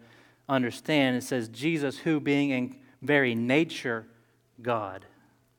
understand. 0.48 1.16
It 1.16 1.22
says, 1.22 1.48
Jesus, 1.48 1.98
who 1.98 2.20
being 2.20 2.50
in 2.50 2.76
very 3.02 3.34
nature 3.34 4.06
God. 4.62 5.04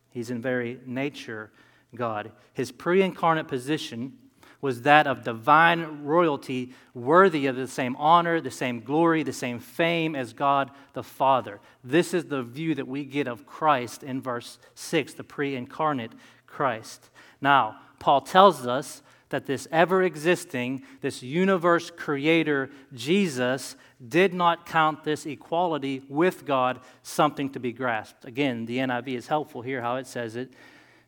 He's 0.10 0.30
in 0.30 0.42
very 0.42 0.80
nature 0.86 1.52
God. 1.94 2.32
His 2.54 2.72
pre 2.72 3.02
incarnate 3.02 3.48
position 3.48 4.14
was 4.62 4.82
that 4.82 5.08
of 5.08 5.24
divine 5.24 6.04
royalty, 6.04 6.74
worthy 6.94 7.46
of 7.46 7.56
the 7.56 7.68
same 7.68 7.96
honor, 7.98 8.42
the 8.42 8.52
same 8.52 8.80
glory, 8.80 9.24
the 9.24 9.34
same 9.34 9.60
fame 9.60 10.16
as 10.16 10.34
God 10.34 10.72
the 10.94 11.04
Father. 11.04 11.60
This 11.84 12.14
is 12.14 12.26
the 12.26 12.44
view 12.44 12.76
that 12.76 12.88
we 12.88 13.06
get 13.06 13.28
of 13.28 13.46
Christ 13.46 14.04
in 14.04 14.22
verse 14.22 14.58
6, 14.76 15.14
the 15.14 15.24
pre 15.24 15.56
incarnate 15.56 16.14
Christ. 16.48 17.10
Now, 17.42 17.78
Paul 18.00 18.22
tells 18.22 18.66
us 18.66 19.02
that 19.30 19.46
this 19.46 19.68
ever 19.72 20.04
existing, 20.04 20.84
this 21.02 21.22
universe 21.22 21.92
creator, 21.92 22.70
Jesus, 22.94 23.76
did 24.06 24.34
not 24.34 24.66
count 24.66 25.04
this 25.04 25.26
equality 25.26 26.04
with 26.08 26.46
God 26.46 26.80
something 27.04 27.50
to 27.52 27.60
be 27.60 27.74
grasped. 27.74 28.26
Again, 28.26 28.66
the 28.66 28.78
NIV 28.78 29.08
is 29.10 29.28
helpful 29.28 29.62
here, 29.62 29.82
how 29.82 29.98
it 29.98 30.08
says 30.08 30.36
it, 30.36 30.54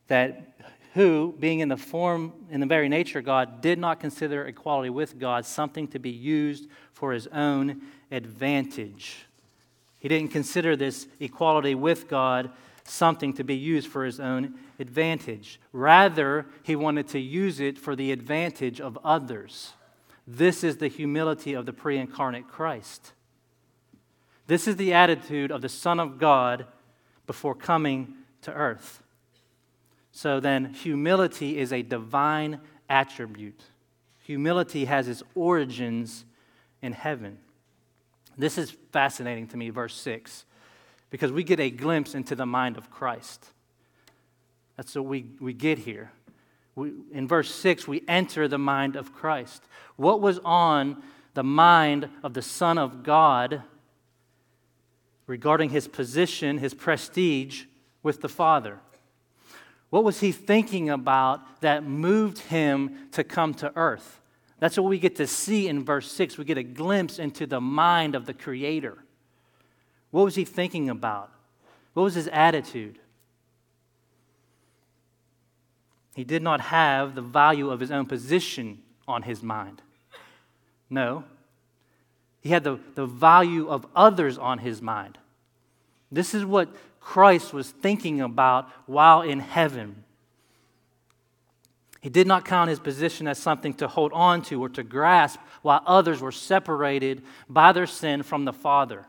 that 0.07 0.55
who, 0.93 1.35
being 1.39 1.59
in 1.59 1.69
the 1.69 1.77
form, 1.77 2.33
in 2.49 2.59
the 2.59 2.65
very 2.65 2.89
nature 2.89 3.19
of 3.19 3.25
God, 3.25 3.61
did 3.61 3.77
not 3.77 3.99
consider 3.99 4.45
equality 4.45 4.89
with 4.89 5.19
God 5.19 5.45
something 5.45 5.87
to 5.89 5.99
be 5.99 6.09
used 6.09 6.67
for 6.93 7.11
his 7.11 7.27
own 7.27 7.81
advantage. 8.11 9.25
He 9.99 10.07
didn't 10.07 10.31
consider 10.31 10.75
this 10.75 11.07
equality 11.19 11.75
with 11.75 12.07
God 12.07 12.51
something 12.83 13.33
to 13.33 13.43
be 13.43 13.55
used 13.55 13.87
for 13.87 14.03
his 14.03 14.19
own 14.19 14.55
advantage. 14.79 15.59
Rather, 15.71 16.47
he 16.63 16.75
wanted 16.75 17.07
to 17.09 17.19
use 17.19 17.59
it 17.59 17.77
for 17.77 17.95
the 17.95 18.11
advantage 18.11 18.81
of 18.81 18.97
others. 19.03 19.73
This 20.25 20.63
is 20.63 20.77
the 20.77 20.87
humility 20.87 21.53
of 21.53 21.65
the 21.65 21.73
pre 21.73 21.97
incarnate 21.97 22.47
Christ. 22.47 23.13
This 24.47 24.67
is 24.67 24.77
the 24.77 24.93
attitude 24.93 25.51
of 25.51 25.61
the 25.61 25.69
Son 25.69 25.99
of 25.99 26.17
God 26.17 26.65
before 27.27 27.53
coming 27.53 28.15
to 28.41 28.51
earth. 28.51 29.03
So 30.19 30.41
then, 30.41 30.73
humility 30.73 31.57
is 31.57 31.71
a 31.71 31.81
divine 31.81 32.59
attribute. 32.89 33.61
Humility 34.23 34.83
has 34.83 35.07
its 35.07 35.23
origins 35.33 36.25
in 36.81 36.91
heaven. 36.91 37.37
This 38.37 38.57
is 38.57 38.75
fascinating 38.91 39.47
to 39.47 39.55
me, 39.55 39.69
verse 39.69 39.95
6 39.95 40.43
because 41.09 41.31
we 41.31 41.45
get 41.45 41.61
a 41.61 41.69
glimpse 41.69 42.15
into 42.15 42.35
the 42.35 42.45
mind 42.45 42.75
of 42.75 42.91
Christ. 42.91 43.45
That's 44.75 44.93
what 44.93 45.05
we, 45.05 45.25
we 45.39 45.53
get 45.53 45.77
here. 45.77 46.11
We, 46.75 46.91
in 47.13 47.25
verse 47.25 47.49
6, 47.55 47.87
we 47.87 48.03
enter 48.05 48.49
the 48.49 48.57
mind 48.57 48.97
of 48.97 49.13
Christ. 49.13 49.63
What 49.95 50.19
was 50.19 50.37
on 50.43 51.01
the 51.33 51.45
mind 51.45 52.09
of 52.23 52.33
the 52.33 52.41
Son 52.41 52.77
of 52.77 53.03
God 53.03 53.63
regarding 55.27 55.69
his 55.69 55.87
position, 55.87 56.57
his 56.57 56.73
prestige 56.73 57.63
with 58.03 58.19
the 58.19 58.27
Father? 58.27 58.81
What 59.89 60.03
was 60.03 60.19
he 60.19 60.31
thinking 60.31 60.89
about 60.89 61.61
that 61.61 61.83
moved 61.83 62.39
him 62.39 63.09
to 63.11 63.23
come 63.23 63.53
to 63.55 63.71
earth? 63.75 64.19
That's 64.59 64.77
what 64.77 64.89
we 64.89 64.99
get 64.99 65.15
to 65.15 65.27
see 65.27 65.67
in 65.67 65.83
verse 65.83 66.11
6. 66.11 66.37
We 66.37 66.45
get 66.45 66.57
a 66.57 66.63
glimpse 66.63 67.17
into 67.17 67.47
the 67.47 67.61
mind 67.61 68.13
of 68.13 68.25
the 68.25 68.33
Creator. 68.33 68.97
What 70.11 70.25
was 70.25 70.35
he 70.35 70.45
thinking 70.45 70.89
about? 70.89 71.31
What 71.93 72.03
was 72.03 72.15
his 72.15 72.27
attitude? 72.27 72.99
He 76.15 76.23
did 76.23 76.43
not 76.43 76.61
have 76.61 77.15
the 77.15 77.21
value 77.21 77.69
of 77.69 77.79
his 77.79 77.91
own 77.91 78.05
position 78.05 78.79
on 79.07 79.23
his 79.23 79.41
mind. 79.41 79.81
No. 80.89 81.23
He 82.41 82.49
had 82.49 82.63
the, 82.63 82.79
the 82.95 83.05
value 83.05 83.69
of 83.69 83.87
others 83.95 84.37
on 84.37 84.59
his 84.59 84.81
mind. 84.81 85.17
This 86.11 86.33
is 86.33 86.43
what 86.43 86.75
Christ 86.99 87.53
was 87.53 87.71
thinking 87.71 88.21
about 88.21 88.69
while 88.85 89.21
in 89.21 89.39
heaven. 89.39 90.03
He 92.01 92.09
did 92.09 92.27
not 92.27 92.45
count 92.45 92.69
his 92.69 92.79
position 92.79 93.27
as 93.27 93.37
something 93.37 93.73
to 93.75 93.87
hold 93.87 94.13
on 94.13 94.41
to 94.43 94.63
or 94.63 94.69
to 94.69 94.83
grasp 94.83 95.39
while 95.61 95.81
others 95.85 96.21
were 96.21 96.31
separated 96.31 97.23
by 97.49 97.71
their 97.71 97.87
sin 97.87 98.23
from 98.23 98.45
the 98.45 98.53
Father. 98.53 99.07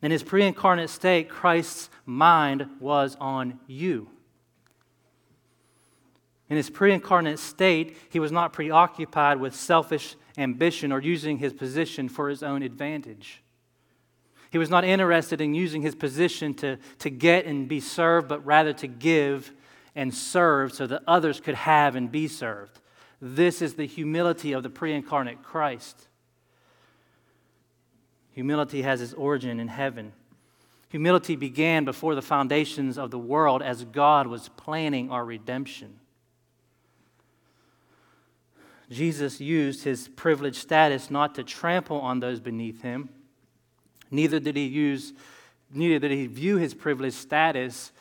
In 0.00 0.10
his 0.10 0.22
pre 0.22 0.44
incarnate 0.44 0.90
state, 0.90 1.28
Christ's 1.28 1.90
mind 2.06 2.66
was 2.80 3.16
on 3.20 3.60
you. 3.66 4.08
In 6.48 6.56
his 6.56 6.70
pre 6.70 6.92
incarnate 6.92 7.38
state, 7.38 7.96
he 8.10 8.20
was 8.20 8.32
not 8.32 8.52
preoccupied 8.52 9.40
with 9.40 9.54
selfish 9.54 10.16
ambition 10.36 10.92
or 10.92 11.00
using 11.00 11.38
his 11.38 11.52
position 11.52 12.08
for 12.08 12.28
his 12.28 12.42
own 12.42 12.62
advantage. 12.62 13.43
He 14.54 14.58
was 14.58 14.70
not 14.70 14.84
interested 14.84 15.40
in 15.40 15.52
using 15.52 15.82
his 15.82 15.96
position 15.96 16.54
to, 16.54 16.78
to 17.00 17.10
get 17.10 17.44
and 17.44 17.66
be 17.66 17.80
served, 17.80 18.28
but 18.28 18.46
rather 18.46 18.72
to 18.74 18.86
give 18.86 19.50
and 19.96 20.14
serve 20.14 20.72
so 20.72 20.86
that 20.86 21.02
others 21.08 21.40
could 21.40 21.56
have 21.56 21.96
and 21.96 22.08
be 22.08 22.28
served. 22.28 22.78
This 23.20 23.60
is 23.60 23.74
the 23.74 23.84
humility 23.84 24.52
of 24.52 24.62
the 24.62 24.70
pre 24.70 24.92
incarnate 24.92 25.42
Christ. 25.42 26.06
Humility 28.30 28.82
has 28.82 29.02
its 29.02 29.12
origin 29.14 29.58
in 29.58 29.66
heaven. 29.66 30.12
Humility 30.90 31.34
began 31.34 31.84
before 31.84 32.14
the 32.14 32.22
foundations 32.22 32.96
of 32.96 33.10
the 33.10 33.18
world 33.18 33.60
as 33.60 33.84
God 33.84 34.28
was 34.28 34.50
planning 34.50 35.10
our 35.10 35.24
redemption. 35.24 35.98
Jesus 38.88 39.40
used 39.40 39.82
his 39.82 40.06
privileged 40.06 40.58
status 40.58 41.10
not 41.10 41.34
to 41.34 41.42
trample 41.42 41.98
on 41.98 42.20
those 42.20 42.38
beneath 42.38 42.82
him. 42.82 43.08
Neither 44.14 44.40
did 44.40 44.56
he 44.56 44.66
use, 44.66 45.12
neither 45.72 45.98
did 45.98 46.12
he 46.12 46.26
view 46.26 46.56
his 46.56 46.72
privileged 46.72 47.16
status 47.16 47.92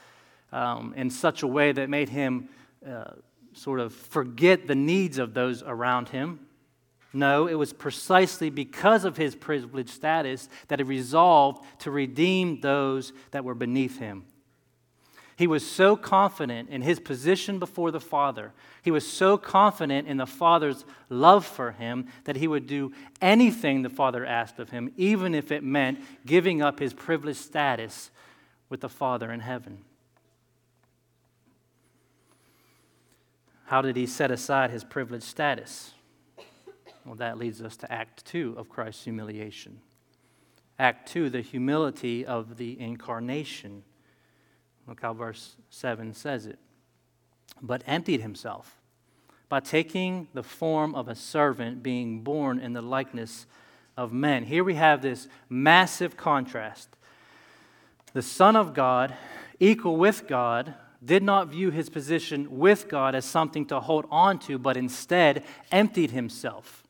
um, 0.52 0.94
in 0.96 1.10
such 1.10 1.44
a 1.44 1.48
way 1.48 1.72
that 1.72 1.90
made 1.90 2.10
him 2.10 2.50
uh, 2.88 3.12
sort 3.54 3.80
of 3.80 3.94
forget 3.94 4.68
the 4.68 4.76
needs 4.76 5.18
of 5.18 5.34
those 5.34 5.64
around 5.64 6.10
him. 6.10 6.40
No, 7.14 7.48
it 7.48 7.54
was 7.54 7.74
precisely 7.74 8.50
because 8.50 9.06
of 9.06 9.18
his 9.18 9.36
privileged 9.36 9.90
status 9.90 10.50
that 10.68 10.80
he 10.80 10.84
resolved 10.84 11.64
to 11.80 11.92
redeem 11.92 12.62
those 12.62 13.14
that 13.32 13.44
were 13.44 13.54
beneath 13.54 14.00
him. 14.00 14.26
He 15.36 15.48
was 15.48 15.66
so 15.66 15.96
confident 15.96 16.70
in 16.70 16.82
his 16.82 17.00
position 17.00 17.58
before 17.58 17.92
the 17.92 18.00
Father. 18.00 18.54
He 18.84 18.92
was 18.92 19.08
so 19.08 19.38
confident 19.38 20.08
in 20.08 20.18
the 20.18 20.28
Father's 20.28 20.86
love 21.10 21.46
for 21.46 21.72
him 21.72 22.08
that 22.26 22.36
he 22.36 22.48
would 22.48 22.68
do 22.68 22.92
anything 23.22 23.82
the 23.82 23.90
Father 23.90 24.26
asked 24.26 24.60
of 24.60 24.70
him, 24.70 24.92
even 24.96 25.34
if 25.34 25.52
it 25.52 25.64
meant 25.64 26.00
giving 26.26 26.62
up 26.62 26.80
his 26.80 26.94
privileged 26.94 27.40
status 27.40 28.12
with 28.70 28.82
the 28.82 28.90
Father 28.90 29.32
in 29.32 29.40
heaven. 29.40 29.80
How 33.66 33.82
did 33.82 33.96
he 33.96 34.06
set 34.06 34.30
aside 34.30 34.70
his 34.70 34.84
privileged 34.84 35.26
status? 35.26 35.94
Well, 37.06 37.16
that 37.16 37.38
leads 37.38 37.62
us 37.62 37.76
to 37.78 37.92
Act 37.92 38.24
2 38.26 38.56
of 38.58 38.70
Christ's 38.70 39.04
humiliation. 39.04 39.80
Act 40.78 41.12
2, 41.12 41.30
the 41.30 41.42
humility 41.42 42.26
of 42.26 42.58
the 42.58 42.80
incarnation. 42.80 43.84
Look 44.88 45.02
how 45.02 45.14
verse 45.14 45.56
7 45.70 46.14
says 46.14 46.46
it. 46.46 46.60
But 47.62 47.84
emptied 47.88 48.22
himself 48.22 48.82
by 49.50 49.60
taking 49.60 50.28
the 50.34 50.44
form 50.44 50.96
of 50.96 51.08
a 51.08 51.16
servant, 51.16 51.84
being 51.84 52.22
born 52.22 52.60
in 52.60 52.74
the 52.74 52.82
likeness 52.82 53.46
of 53.96 54.12
men. 54.12 54.44
Here 54.44 54.64
we 54.64 54.76
have 54.76 55.02
this 55.02 55.28
massive 55.50 56.18
contrast. 56.18 56.90
The 58.14 58.22
Son 58.22 58.56
of 58.56 58.74
God, 58.74 59.14
equal 59.60 59.98
with 59.98 60.28
God, 60.28 60.74
did 61.04 61.22
not 61.24 61.50
view 61.50 61.70
his 61.70 61.90
position 61.90 62.60
with 62.60 62.88
God 62.88 63.14
as 63.16 63.26
something 63.26 63.66
to 63.68 63.80
hold 63.80 64.06
on 64.10 64.40
to, 64.40 64.58
but 64.58 64.78
instead 64.78 65.44
emptied 65.72 66.12
himself. 66.12 66.84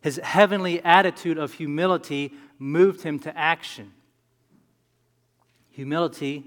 His 0.00 0.20
heavenly 0.22 0.82
attitude 0.84 1.38
of 1.38 1.54
humility 1.54 2.32
moved 2.58 3.02
him 3.02 3.18
to 3.20 3.36
action. 3.36 3.92
Humility 5.78 6.42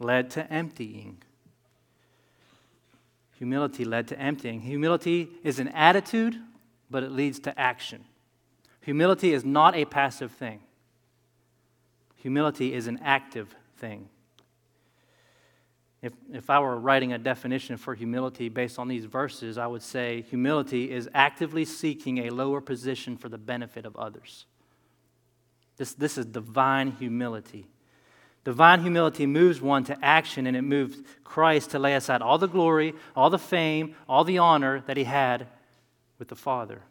led 0.00 0.28
to 0.32 0.52
emptying. 0.52 1.16
Humility 3.38 3.86
led 3.86 4.06
to 4.08 4.18
emptying. 4.18 4.60
Humility 4.60 5.30
is 5.42 5.58
an 5.58 5.68
attitude, 5.68 6.36
but 6.90 7.02
it 7.02 7.10
leads 7.10 7.38
to 7.38 7.58
action. 7.58 8.04
Humility 8.82 9.32
is 9.32 9.46
not 9.46 9.74
a 9.74 9.86
passive 9.86 10.30
thing, 10.30 10.60
humility 12.16 12.74
is 12.74 12.86
an 12.86 13.00
active 13.02 13.48
thing. 13.78 14.10
If, 16.02 16.12
if 16.30 16.50
I 16.50 16.60
were 16.60 16.78
writing 16.78 17.14
a 17.14 17.18
definition 17.18 17.78
for 17.78 17.94
humility 17.94 18.50
based 18.50 18.78
on 18.78 18.88
these 18.88 19.06
verses, 19.06 19.56
I 19.56 19.66
would 19.66 19.82
say 19.82 20.26
humility 20.28 20.90
is 20.90 21.08
actively 21.14 21.64
seeking 21.64 22.18
a 22.18 22.28
lower 22.28 22.60
position 22.60 23.16
for 23.16 23.30
the 23.30 23.38
benefit 23.38 23.86
of 23.86 23.96
others. 23.96 24.44
This, 25.78 25.94
this 25.94 26.18
is 26.18 26.26
divine 26.26 26.92
humility. 26.92 27.68
Divine 28.46 28.82
humility 28.82 29.26
moves 29.26 29.60
one 29.60 29.82
to 29.86 29.98
action, 30.00 30.46
and 30.46 30.56
it 30.56 30.62
moves 30.62 30.98
Christ 31.24 31.72
to 31.72 31.80
lay 31.80 31.96
aside 31.96 32.22
all 32.22 32.38
the 32.38 32.46
glory, 32.46 32.94
all 33.16 33.28
the 33.28 33.40
fame, 33.40 33.96
all 34.08 34.22
the 34.22 34.38
honor 34.38 34.84
that 34.86 34.96
he 34.96 35.02
had 35.02 35.48
with 36.20 36.28
the 36.28 36.36
Father. 36.36 36.82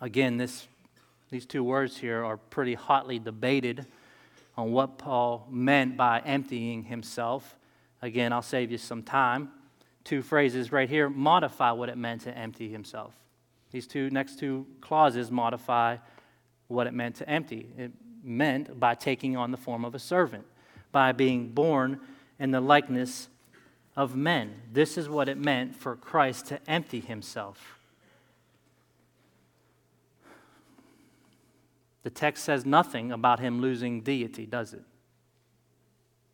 Again, 0.00 0.38
this, 0.38 0.66
these 1.28 1.44
two 1.44 1.62
words 1.62 1.98
here 1.98 2.24
are 2.24 2.38
pretty 2.38 2.72
hotly 2.72 3.18
debated 3.18 3.84
on 4.56 4.72
what 4.72 4.96
Paul 4.96 5.46
meant 5.50 5.98
by 5.98 6.20
emptying 6.20 6.84
himself. 6.84 7.58
Again, 8.00 8.32
I'll 8.32 8.40
save 8.40 8.70
you 8.70 8.78
some 8.78 9.02
time. 9.02 9.50
Two 10.04 10.22
phrases 10.22 10.72
right 10.72 10.88
here 10.88 11.10
modify 11.10 11.72
what 11.72 11.90
it 11.90 11.98
meant 11.98 12.22
to 12.22 12.34
empty 12.34 12.70
himself. 12.70 13.12
These 13.72 13.86
two 13.86 14.08
next 14.08 14.38
two 14.38 14.66
clauses 14.80 15.30
modify 15.30 15.98
what 16.66 16.86
it 16.86 16.94
meant 16.94 17.16
to 17.16 17.28
empty. 17.28 17.68
It 17.76 17.92
meant 18.22 18.78
by 18.78 18.94
taking 18.94 19.36
on 19.36 19.50
the 19.50 19.56
form 19.56 19.84
of 19.84 19.94
a 19.94 19.98
servant, 19.98 20.44
by 20.92 21.12
being 21.12 21.48
born 21.48 22.00
in 22.38 22.50
the 22.50 22.60
likeness 22.60 23.28
of 23.96 24.14
men. 24.14 24.54
This 24.72 24.96
is 24.96 25.08
what 25.08 25.28
it 25.28 25.36
meant 25.36 25.74
for 25.74 25.96
Christ 25.96 26.46
to 26.46 26.60
empty 26.68 27.00
himself. 27.00 27.78
The 32.04 32.10
text 32.10 32.44
says 32.44 32.64
nothing 32.64 33.12
about 33.12 33.40
him 33.40 33.60
losing 33.60 34.00
deity, 34.00 34.46
does 34.46 34.72
it? 34.72 34.84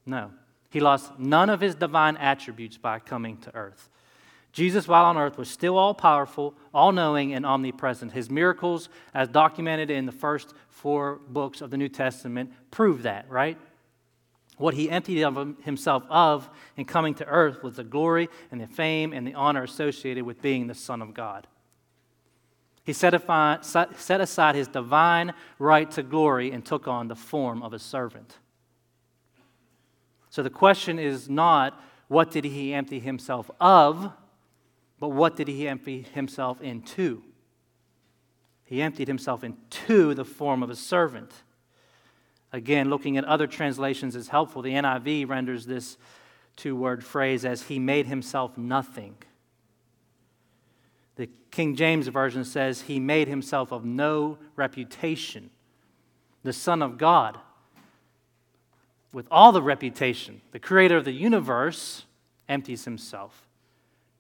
No. 0.07 0.31
He 0.71 0.81
lost 0.81 1.19
none 1.19 1.51
of 1.51 1.61
his 1.61 1.75
divine 1.75 2.17
attributes 2.17 2.77
by 2.77 2.99
coming 2.99 3.39
to 3.39 3.55
earth. 3.55 3.89
Jesus, 4.55 4.87
while 4.87 5.05
on 5.05 5.19
earth, 5.19 5.37
was 5.37 5.51
still 5.51 5.77
all 5.77 5.95
powerful, 5.95 6.55
all 6.73 6.93
knowing, 6.93 7.35
and 7.35 7.45
omnipresent. 7.45 8.13
His 8.13 8.31
miracles, 8.31 8.89
as 9.13 9.29
documented 9.29 9.91
in 9.91 10.07
the 10.07 10.13
first 10.13 10.55
four 10.69 11.19
books 11.29 11.61
of 11.61 11.71
the 11.71 11.77
New 11.77 11.89
Testament, 11.89 12.53
prove 12.71 13.03
that, 13.03 13.29
right? 13.29 13.59
What 14.57 14.75
he 14.75 14.89
emptied 14.89 15.25
of 15.25 15.57
himself 15.65 16.05
of 16.09 16.49
in 16.77 16.85
coming 16.85 17.15
to 17.15 17.27
earth 17.27 17.65
was 17.65 17.75
the 17.75 17.83
glory 17.83 18.29
and 18.53 18.61
the 18.61 18.69
fame 18.69 19.13
and 19.13 19.27
the 19.27 19.35
honor 19.35 19.65
associated 19.65 20.23
with 20.23 20.41
being 20.41 20.69
the 20.69 20.75
Son 20.75 21.03
of 21.03 21.15
God. 21.15 21.49
He 22.85 22.93
set 22.93 23.13
aside 23.13 24.55
his 24.55 24.69
divine 24.69 25.35
right 25.59 25.91
to 25.91 26.05
glory 26.05 26.53
and 26.53 26.65
took 26.65 26.87
on 26.87 27.09
the 27.09 27.17
form 27.17 27.61
of 27.61 27.73
a 27.73 27.81
servant. 27.81 28.39
So 30.31 30.45
the 30.45 30.51
question 30.51 31.01
is 31.01 31.29
not 31.29 31.83
what 32.07 32.31
did 32.31 32.45
he 32.45 32.73
empty 32.73 33.01
himself 33.01 33.51
of? 33.61 34.13
But 35.05 35.11
what 35.11 35.37
did 35.37 35.49
he 35.49 35.69
empty 35.69 36.01
himself 36.15 36.63
into? 36.63 37.23
He 38.65 38.81
emptied 38.81 39.07
himself 39.07 39.45
into 39.45 40.15
the 40.15 40.25
form 40.25 40.63
of 40.63 40.71
a 40.71 40.77
servant. 40.77 41.31
Again, 42.55 42.89
looking 42.89 43.19
at 43.19 43.25
other 43.27 43.47
translations 43.47 44.17
is 44.17 44.29
helpful. 44.29 44.63
The 44.63 44.73
NIV 44.73 45.29
renders 45.29 45.67
this 45.67 45.99
two 46.57 46.75
word 46.75 47.05
phrase 47.05 47.45
as 47.45 47.65
he 47.65 47.79
made 47.79 48.07
himself 48.07 48.57
nothing. 48.57 49.17
The 51.17 51.29
King 51.51 51.77
James 51.77 52.09
Version 52.09 52.43
says 52.43 52.81
he 52.81 52.99
made 52.99 53.29
himself 53.29 53.73
of 53.73 53.85
no 53.85 54.39
reputation. 54.57 55.51
The 56.45 56.55
Son 56.55 56.81
of 56.81 56.97
God, 56.97 57.39
with 59.13 59.29
all 59.31 59.53
the 59.53 59.61
reputation, 59.61 60.41
the 60.53 60.59
creator 60.59 60.97
of 60.97 61.05
the 61.05 61.13
universe, 61.13 62.07
empties 62.49 62.87
himself 62.87 63.44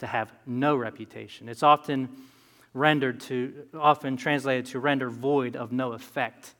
to 0.04 0.08
have 0.08 0.30
no 0.44 0.76
reputation. 0.76 1.48
It's 1.48 1.62
often 1.62 2.10
rendered 2.74 3.20
to, 3.20 3.66
often 3.72 4.18
translated 4.18 4.66
to 4.66 4.78
render 4.78 5.08
void 5.08 5.56
of 5.56 5.72
no 5.72 5.92
effect. 5.92 6.54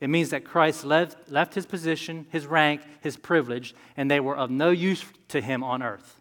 It 0.00 0.10
means 0.10 0.30
that 0.30 0.44
Christ 0.44 0.84
left, 0.84 1.30
left 1.30 1.54
his 1.54 1.66
position, 1.66 2.26
his 2.30 2.48
rank, 2.48 2.80
his 3.00 3.16
privilege, 3.16 3.76
and 3.96 4.10
they 4.10 4.18
were 4.18 4.36
of 4.36 4.50
no 4.50 4.70
use 4.70 5.04
to 5.28 5.40
him 5.40 5.62
on 5.62 5.84
earth. 5.84 6.20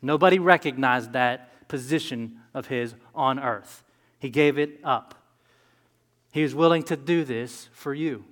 Nobody 0.00 0.38
recognized 0.38 1.12
that 1.14 1.66
position 1.66 2.38
of 2.54 2.68
his 2.68 2.94
on 3.12 3.40
earth. 3.40 3.82
He 4.20 4.30
gave 4.30 4.58
it 4.58 4.78
up. 4.84 5.16
He 6.30 6.44
was 6.44 6.54
willing 6.54 6.84
to 6.84 6.96
do 6.96 7.24
this 7.24 7.68
for 7.72 7.92
you. 7.92 8.24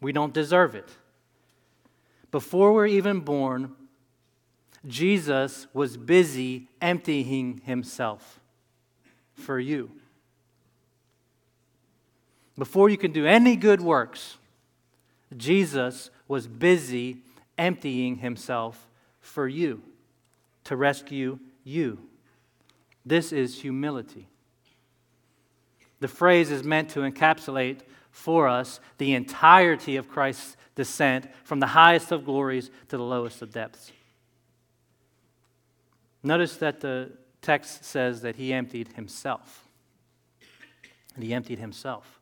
We 0.00 0.10
don't 0.10 0.34
deserve 0.34 0.74
it. 0.74 0.88
Before 2.32 2.72
we're 2.72 2.86
even 2.86 3.20
born, 3.20 3.76
Jesus 4.86 5.66
was 5.72 5.96
busy 5.96 6.68
emptying 6.80 7.60
himself 7.64 8.40
for 9.34 9.58
you. 9.58 9.90
Before 12.56 12.88
you 12.88 12.96
can 12.96 13.12
do 13.12 13.26
any 13.26 13.56
good 13.56 13.80
works, 13.80 14.36
Jesus 15.36 16.10
was 16.26 16.46
busy 16.46 17.18
emptying 17.56 18.16
himself 18.16 18.88
for 19.20 19.46
you 19.46 19.82
to 20.64 20.76
rescue 20.76 21.38
you. 21.64 21.98
This 23.04 23.32
is 23.32 23.60
humility. 23.60 24.26
The 26.00 26.08
phrase 26.08 26.50
is 26.50 26.62
meant 26.62 26.90
to 26.90 27.00
encapsulate 27.00 27.80
for 28.10 28.48
us 28.48 28.80
the 28.98 29.14
entirety 29.14 29.96
of 29.96 30.08
Christ's 30.08 30.56
descent 30.74 31.26
from 31.44 31.60
the 31.60 31.68
highest 31.68 32.12
of 32.12 32.24
glories 32.24 32.70
to 32.88 32.96
the 32.96 33.02
lowest 33.02 33.42
of 33.42 33.52
depths. 33.52 33.92
Notice 36.22 36.56
that 36.56 36.80
the 36.80 37.10
text 37.42 37.84
says 37.84 38.22
that 38.22 38.36
he 38.36 38.52
emptied 38.52 38.88
himself. 38.94 39.68
And 41.14 41.24
he 41.24 41.32
emptied 41.34 41.58
himself. 41.58 42.20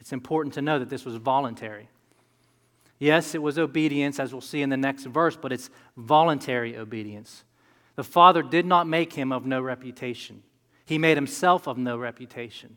It's 0.00 0.12
important 0.12 0.54
to 0.54 0.62
know 0.62 0.78
that 0.78 0.90
this 0.90 1.04
was 1.04 1.16
voluntary. 1.16 1.88
Yes, 2.98 3.34
it 3.34 3.42
was 3.42 3.58
obedience, 3.58 4.20
as 4.20 4.32
we'll 4.32 4.40
see 4.40 4.62
in 4.62 4.70
the 4.70 4.76
next 4.76 5.04
verse, 5.04 5.36
but 5.36 5.52
it's 5.52 5.70
voluntary 5.96 6.76
obedience. 6.76 7.44
The 7.96 8.04
Father 8.04 8.42
did 8.42 8.64
not 8.64 8.86
make 8.86 9.12
him 9.12 9.32
of 9.32 9.44
no 9.44 9.60
reputation, 9.60 10.42
he 10.84 10.98
made 10.98 11.16
himself 11.16 11.66
of 11.66 11.78
no 11.78 11.96
reputation. 11.96 12.76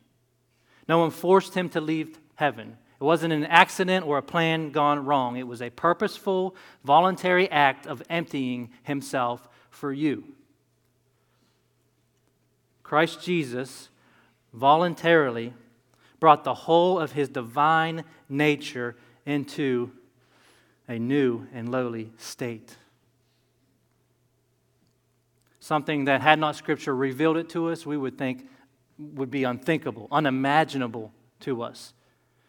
No 0.88 1.00
one 1.00 1.10
forced 1.10 1.56
him 1.56 1.70
to 1.70 1.82
leave 1.82 2.20
heaven. 2.36 2.78
It 3.00 3.04
wasn't 3.04 3.34
an 3.34 3.46
accident 3.46 4.06
or 4.06 4.20
a 4.20 4.24
plan 4.24 4.72
gone 4.72 5.04
wrong. 5.04 5.36
It 5.36 5.48
was 5.48 5.62
a 5.62 5.72
purposeful, 5.72 6.56
voluntary 6.84 7.50
act 7.50 7.88
of 7.88 8.04
emptying 8.10 8.70
himself 8.84 9.50
for 9.76 9.92
you. 9.92 10.24
Christ 12.84 13.22
Jesus 13.22 13.90
voluntarily 14.54 15.54
brought 16.20 16.44
the 16.44 16.54
whole 16.54 17.00
of 17.00 17.12
his 17.12 17.30
divine 17.30 18.04
nature 18.30 18.96
into 19.26 19.92
a 20.88 20.98
new 20.98 21.48
and 21.54 21.70
lowly 21.70 22.12
state. 22.18 22.78
Something 25.60 26.06
that 26.06 26.22
had 26.22 26.40
not 26.40 26.56
Scripture 26.56 26.96
revealed 26.96 27.38
it 27.38 27.50
to 27.50 27.70
us, 27.70 27.86
we 27.86 27.98
would 27.98 28.18
think 28.18 28.48
would 28.98 29.32
be 29.32 29.44
unthinkable, 29.44 30.08
unimaginable 30.12 31.12
to 31.42 31.64
us. 31.64 31.94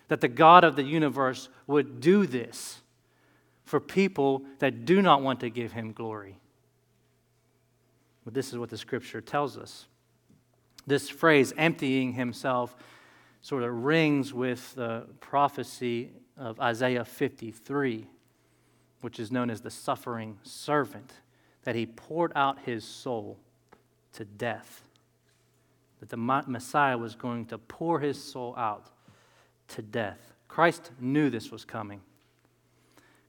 That 0.09 0.21
the 0.21 0.29
God 0.29 0.65
of 0.65 0.77
the 0.77 0.85
universe 0.85 1.49
would 1.67 2.01
do 2.01 2.27
this 2.27 2.83
for 3.65 3.81
people 3.81 4.43
that 4.61 4.85
do 4.85 5.03
not 5.03 5.23
want 5.23 5.41
to 5.41 5.51
give 5.51 5.73
him 5.73 5.93
glory. 5.93 6.39
But 8.27 8.35
this 8.35 8.53
is 8.53 8.59
what 8.59 8.71
the 8.71 8.77
Scripture 8.77 9.21
tells 9.21 9.57
us. 9.57 9.87
This 10.85 11.09
phrase, 11.09 11.55
emptying 11.57 12.13
himself, 12.13 12.75
sort 13.41 13.63
of 13.63 13.85
rings 13.85 14.35
with 14.35 14.75
the 14.75 15.07
prophecy 15.21 16.11
of 16.37 16.59
Isaiah 16.59 17.05
53, 17.05 18.09
which 19.01 19.21
is 19.21 19.31
known 19.31 19.49
as 19.49 19.61
the 19.61 19.71
suffering 19.71 20.39
servant, 20.43 21.13
that 21.63 21.77
he 21.77 21.87
poured 21.87 22.33
out 22.35 22.59
his 22.67 22.85
soul 22.85 23.39
to 24.15 24.25
death. 24.25 24.83
That 26.01 26.09
the 26.09 26.17
Messiah 26.17 26.99
was 26.99 27.15
going 27.15 27.47
to 27.47 27.59
pour 27.59 28.01
his 28.01 28.21
soul 28.21 28.55
out 28.57 28.91
to 29.69 29.83
death. 29.83 30.35
Christ 30.49 30.91
knew 30.99 31.31
this 31.31 31.53
was 31.53 31.65
coming. 31.65 32.01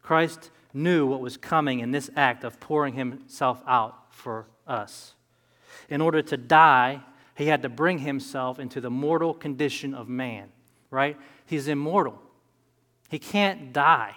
Christ 0.02 0.50
knew 0.74 1.06
what 1.06 1.22
was 1.22 1.38
coming 1.38 1.82
in 1.82 1.92
this 1.92 2.10
act 2.16 2.44
of 2.44 2.60
pouring 2.60 2.96
himself 2.96 3.62
out 3.68 4.07
for 4.18 4.48
us. 4.68 5.14
In 5.90 6.02
order 6.02 6.22
to 6.22 6.36
die, 6.36 7.02
he 7.36 7.46
had 7.48 7.62
to 7.62 7.70
bring 7.70 8.00
himself 8.00 8.60
into 8.60 8.82
the 8.82 8.90
mortal 8.90 9.34
condition 9.34 9.94
of 9.94 10.10
man, 10.10 10.50
right? 10.90 11.18
He's 11.46 11.68
immortal. 11.68 12.20
He 13.10 13.20
can't 13.20 13.72
die. 13.72 14.16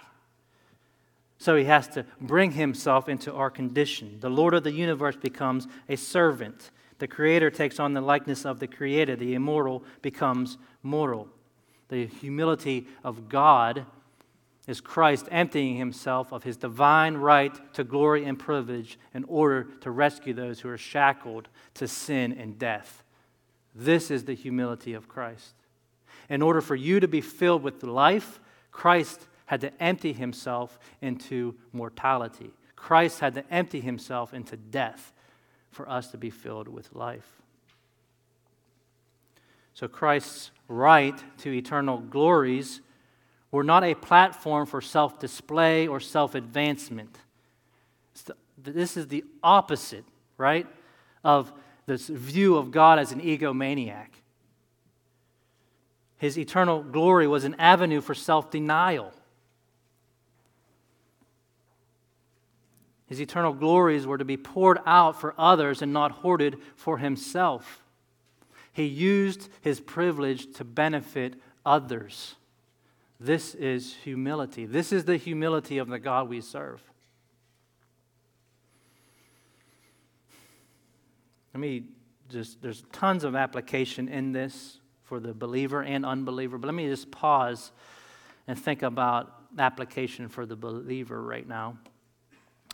So 1.37 1.55
he 1.55 1.65
has 1.65 1.87
to 1.89 2.05
bring 2.19 2.51
himself 2.51 3.07
into 3.07 3.33
our 3.33 3.49
condition. 3.49 4.17
The 4.19 4.29
Lord 4.29 4.53
of 4.53 4.63
the 4.63 4.71
universe 4.71 5.15
becomes 5.15 5.67
a 5.87 5.95
servant. 5.95 6.71
The 6.99 7.07
Creator 7.07 7.51
takes 7.51 7.79
on 7.79 7.93
the 7.93 8.01
likeness 8.01 8.45
of 8.45 8.59
the 8.59 8.67
created. 8.67 9.19
The 9.19 9.33
immortal 9.33 9.83
becomes 10.01 10.57
mortal. 10.83 11.29
The 11.89 12.05
humility 12.05 12.87
of 13.03 13.29
God 13.29 13.85
is 14.67 14.79
Christ 14.79 15.27
emptying 15.31 15.77
himself 15.77 16.31
of 16.31 16.43
his 16.43 16.57
divine 16.57 17.15
right 17.15 17.73
to 17.73 17.83
glory 17.83 18.25
and 18.25 18.37
privilege 18.37 18.99
in 19.13 19.23
order 19.25 19.63
to 19.81 19.91
rescue 19.91 20.33
those 20.33 20.59
who 20.59 20.69
are 20.69 20.77
shackled 20.77 21.47
to 21.75 21.87
sin 21.87 22.33
and 22.33 22.59
death. 22.59 23.03
This 23.73 24.11
is 24.11 24.25
the 24.25 24.35
humility 24.35 24.93
of 24.93 25.07
Christ. 25.07 25.53
In 26.29 26.41
order 26.41 26.61
for 26.61 26.75
you 26.75 26.99
to 26.99 27.07
be 27.07 27.21
filled 27.21 27.63
with 27.63 27.83
life, 27.83 28.39
Christ 28.71 29.27
had 29.47 29.61
to 29.61 29.83
empty 29.83 30.13
himself 30.13 30.79
into 31.01 31.55
mortality. 31.73 32.51
Christ 32.75 33.19
had 33.19 33.33
to 33.35 33.43
empty 33.51 33.81
himself 33.81 34.33
into 34.33 34.55
death 34.55 35.11
for 35.71 35.89
us 35.89 36.11
to 36.11 36.17
be 36.17 36.29
filled 36.29 36.67
with 36.67 36.93
life. 36.93 37.41
So 39.73 39.87
Christ's 39.87 40.51
right 40.67 41.21
to 41.39 41.51
eternal 41.51 41.97
glories 41.97 42.81
were 43.51 43.63
not 43.63 43.83
a 43.83 43.93
platform 43.93 44.65
for 44.65 44.81
self 44.81 45.19
display 45.19 45.87
or 45.87 45.99
self 45.99 46.35
advancement. 46.35 47.17
This 48.57 48.95
is 48.95 49.07
the 49.07 49.23
opposite, 49.43 50.05
right, 50.37 50.67
of 51.23 51.51
this 51.85 52.07
view 52.07 52.57
of 52.57 52.71
God 52.71 52.99
as 52.99 53.11
an 53.11 53.19
egomaniac. 53.19 54.07
His 56.17 56.37
eternal 56.37 56.83
glory 56.83 57.27
was 57.27 57.43
an 57.43 57.55
avenue 57.55 58.01
for 58.01 58.13
self 58.13 58.51
denial. 58.51 59.11
His 63.07 63.19
eternal 63.19 63.51
glories 63.51 64.07
were 64.07 64.17
to 64.17 64.23
be 64.23 64.37
poured 64.37 64.79
out 64.85 65.19
for 65.19 65.35
others 65.37 65.81
and 65.81 65.91
not 65.91 66.11
hoarded 66.11 66.57
for 66.77 66.99
himself. 66.99 67.83
He 68.71 68.85
used 68.85 69.49
his 69.59 69.81
privilege 69.81 70.53
to 70.53 70.63
benefit 70.63 71.33
others. 71.65 72.35
This 73.23 73.53
is 73.53 73.93
humility. 74.03 74.65
This 74.65 74.91
is 74.91 75.05
the 75.05 75.15
humility 75.15 75.77
of 75.77 75.87
the 75.87 75.99
God 75.99 76.27
we 76.27 76.41
serve. 76.41 76.81
Let 81.53 81.61
me 81.61 81.83
just, 82.31 82.63
there's 82.63 82.83
tons 82.91 83.23
of 83.23 83.35
application 83.35 84.07
in 84.07 84.31
this 84.31 84.79
for 85.03 85.19
the 85.19 85.35
believer 85.35 85.83
and 85.83 86.03
unbeliever, 86.03 86.57
but 86.57 86.65
let 86.65 86.73
me 86.73 86.87
just 86.87 87.11
pause 87.11 87.71
and 88.47 88.57
think 88.57 88.81
about 88.81 89.31
application 89.59 90.27
for 90.27 90.47
the 90.47 90.55
believer 90.55 91.21
right 91.21 91.47
now. 91.47 91.77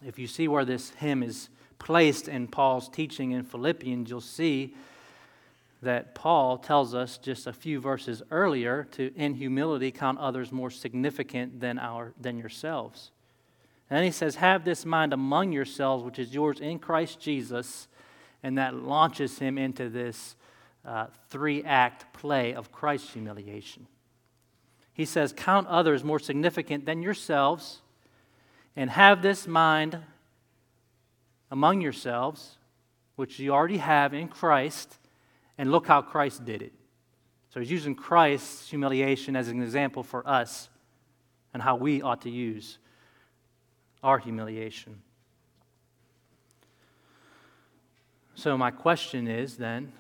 If 0.06 0.18
you 0.18 0.28
see 0.28 0.48
where 0.48 0.64
this 0.64 0.92
hymn 0.92 1.24
is 1.24 1.50
placed 1.78 2.30
in 2.30 2.48
Paul's 2.48 2.88
teaching 2.88 3.32
in 3.32 3.44
Philippians, 3.44 4.10
you'll 4.10 4.22
see 4.22 4.76
that 5.88 6.14
Paul 6.14 6.58
tells 6.58 6.94
us 6.94 7.18
just 7.18 7.48
a 7.48 7.54
few 7.54 7.80
verses 7.80 8.22
earlier 8.30 8.88
to, 8.92 9.12
in 9.16 9.34
humility, 9.34 9.92
count 9.92 10.20
others 10.20 10.52
more 10.52 10.70
significant 10.70 11.60
than, 11.60 11.80
our, 11.80 12.14
than 12.20 12.38
yourselves. 12.38 13.12
And 13.90 13.98
then 13.98 14.04
he 14.04 14.12
says, 14.12 14.36
Have 14.36 14.66
this 14.66 14.86
mind 14.86 15.14
among 15.14 15.52
yourselves, 15.52 16.04
which 16.04 16.20
is 16.20 16.34
yours 16.34 16.60
in 16.60 16.80
Christ 16.80 17.20
Jesus 17.20 17.88
and 18.44 18.58
that 18.58 18.76
launches 18.76 19.40
him 19.40 19.58
into 19.58 19.90
this 19.90 20.36
uh, 20.86 21.08
three 21.30 21.64
act 21.64 22.14
play 22.14 22.54
of 22.54 22.72
Christ's 22.72 23.14
humiliation. 23.14 23.88
He 24.94 25.06
says, 25.06 25.34
Count 25.34 25.68
others 25.68 26.04
more 26.04 26.20
significant 26.20 26.86
than 26.86 27.02
yourselves, 27.02 27.82
and 28.76 28.90
have 28.90 29.22
this 29.22 29.48
mind 29.48 30.00
among 31.50 31.82
yourselves, 31.82 32.58
which 33.16 33.40
you 33.40 33.52
already 33.52 33.78
have 33.78 34.14
in 34.14 34.28
Christ, 34.28 34.98
and 35.58 35.72
look 35.72 35.88
how 35.88 36.02
Christ 36.02 36.46
did 36.46 36.62
it. 36.62 36.74
So 37.50 37.60
he's 37.60 37.72
using 37.72 37.96
Christ's 37.96 38.70
humiliation 38.70 39.36
as 39.36 39.48
an 39.48 39.62
example 39.62 40.04
for 40.04 40.28
us 40.28 40.70
and 41.54 41.64
how 41.64 41.76
we 41.76 42.02
ought 42.02 42.22
to 42.22 42.30
use 42.30 42.78
our 44.04 44.20
humiliation. 44.20 45.02
So, 48.36 48.56
my 48.56 48.70
question 48.70 49.28
is 49.28 49.58
then, 49.58 49.92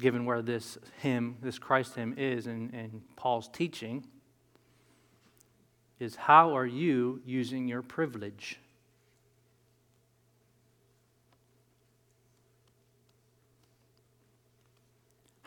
given 0.00 0.24
where 0.24 0.40
this 0.40 0.78
hymn, 1.00 1.36
this 1.42 1.58
Christ 1.58 1.94
hymn 1.94 2.14
is 2.16 2.46
in, 2.46 2.70
in 2.70 3.02
Paul's 3.14 3.48
teaching, 3.48 4.06
is 6.00 6.16
how 6.16 6.56
are 6.56 6.64
you 6.64 7.20
using 7.26 7.68
your 7.68 7.82
privilege? 7.82 8.58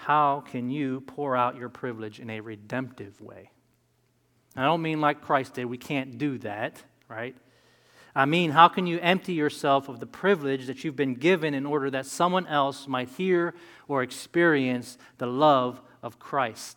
How 0.09 0.43
can 0.43 0.71
you 0.71 1.01
pour 1.01 1.37
out 1.37 1.55
your 1.55 1.69
privilege 1.69 2.19
in 2.19 2.31
a 2.31 2.39
redemptive 2.39 3.21
way? 3.21 3.51
I 4.55 4.63
don't 4.63 4.81
mean 4.81 5.01
like 5.01 5.21
Christ 5.21 5.53
did, 5.53 5.65
we 5.65 5.77
can't 5.77 6.17
do 6.17 6.39
that, 6.39 6.81
right? 7.07 7.35
I 8.15 8.25
mean, 8.25 8.49
how 8.49 8.69
can 8.69 8.87
you 8.87 8.97
empty 9.03 9.33
yourself 9.33 9.87
of 9.87 9.99
the 9.99 10.07
privilege 10.07 10.65
that 10.65 10.83
you've 10.83 10.95
been 10.95 11.13
given 11.13 11.53
in 11.53 11.63
order 11.63 11.91
that 11.91 12.07
someone 12.07 12.47
else 12.47 12.87
might 12.87 13.09
hear 13.09 13.53
or 13.87 14.01
experience 14.01 14.97
the 15.19 15.27
love 15.27 15.79
of 16.01 16.17
Christ, 16.17 16.75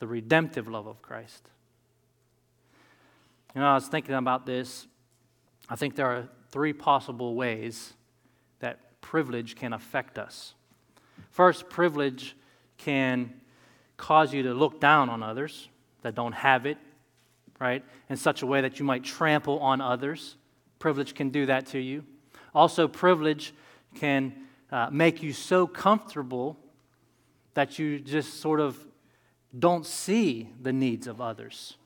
the 0.00 0.08
redemptive 0.08 0.66
love 0.66 0.88
of 0.88 1.00
Christ? 1.00 1.48
You 3.54 3.60
know, 3.60 3.68
I 3.68 3.74
was 3.74 3.86
thinking 3.86 4.16
about 4.16 4.44
this. 4.44 4.88
I 5.68 5.76
think 5.76 5.94
there 5.94 6.06
are 6.06 6.28
three 6.50 6.72
possible 6.72 7.36
ways 7.36 7.92
that 8.58 9.00
privilege 9.00 9.54
can 9.54 9.72
affect 9.72 10.18
us. 10.18 10.54
First, 11.30 11.70
privilege 11.70 12.34
can 12.84 13.32
cause 13.96 14.34
you 14.34 14.42
to 14.42 14.54
look 14.54 14.80
down 14.80 15.08
on 15.08 15.22
others 15.22 15.68
that 16.02 16.14
don't 16.14 16.32
have 16.32 16.66
it, 16.66 16.78
right, 17.60 17.84
in 18.08 18.16
such 18.16 18.42
a 18.42 18.46
way 18.46 18.60
that 18.60 18.78
you 18.78 18.84
might 18.84 19.04
trample 19.04 19.58
on 19.60 19.80
others. 19.80 20.36
Privilege 20.78 21.14
can 21.14 21.30
do 21.30 21.46
that 21.46 21.66
to 21.66 21.78
you. 21.78 22.04
Also, 22.54 22.88
privilege 22.88 23.54
can 23.94 24.34
uh, 24.70 24.88
make 24.90 25.22
you 25.22 25.32
so 25.32 25.66
comfortable 25.66 26.56
that 27.54 27.78
you 27.78 28.00
just 28.00 28.40
sort 28.40 28.60
of 28.60 28.76
don't 29.56 29.86
see 29.86 30.48
the 30.60 30.72
needs 30.72 31.06
of 31.06 31.20
others. 31.20 31.76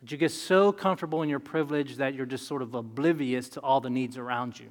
That 0.00 0.12
you 0.12 0.18
get 0.18 0.30
so 0.30 0.72
comfortable 0.72 1.22
in 1.22 1.28
your 1.28 1.40
privilege 1.40 1.96
that 1.96 2.14
you're 2.14 2.26
just 2.26 2.46
sort 2.46 2.62
of 2.62 2.74
oblivious 2.74 3.48
to 3.50 3.60
all 3.60 3.80
the 3.80 3.90
needs 3.90 4.16
around 4.16 4.60
you. 4.60 4.66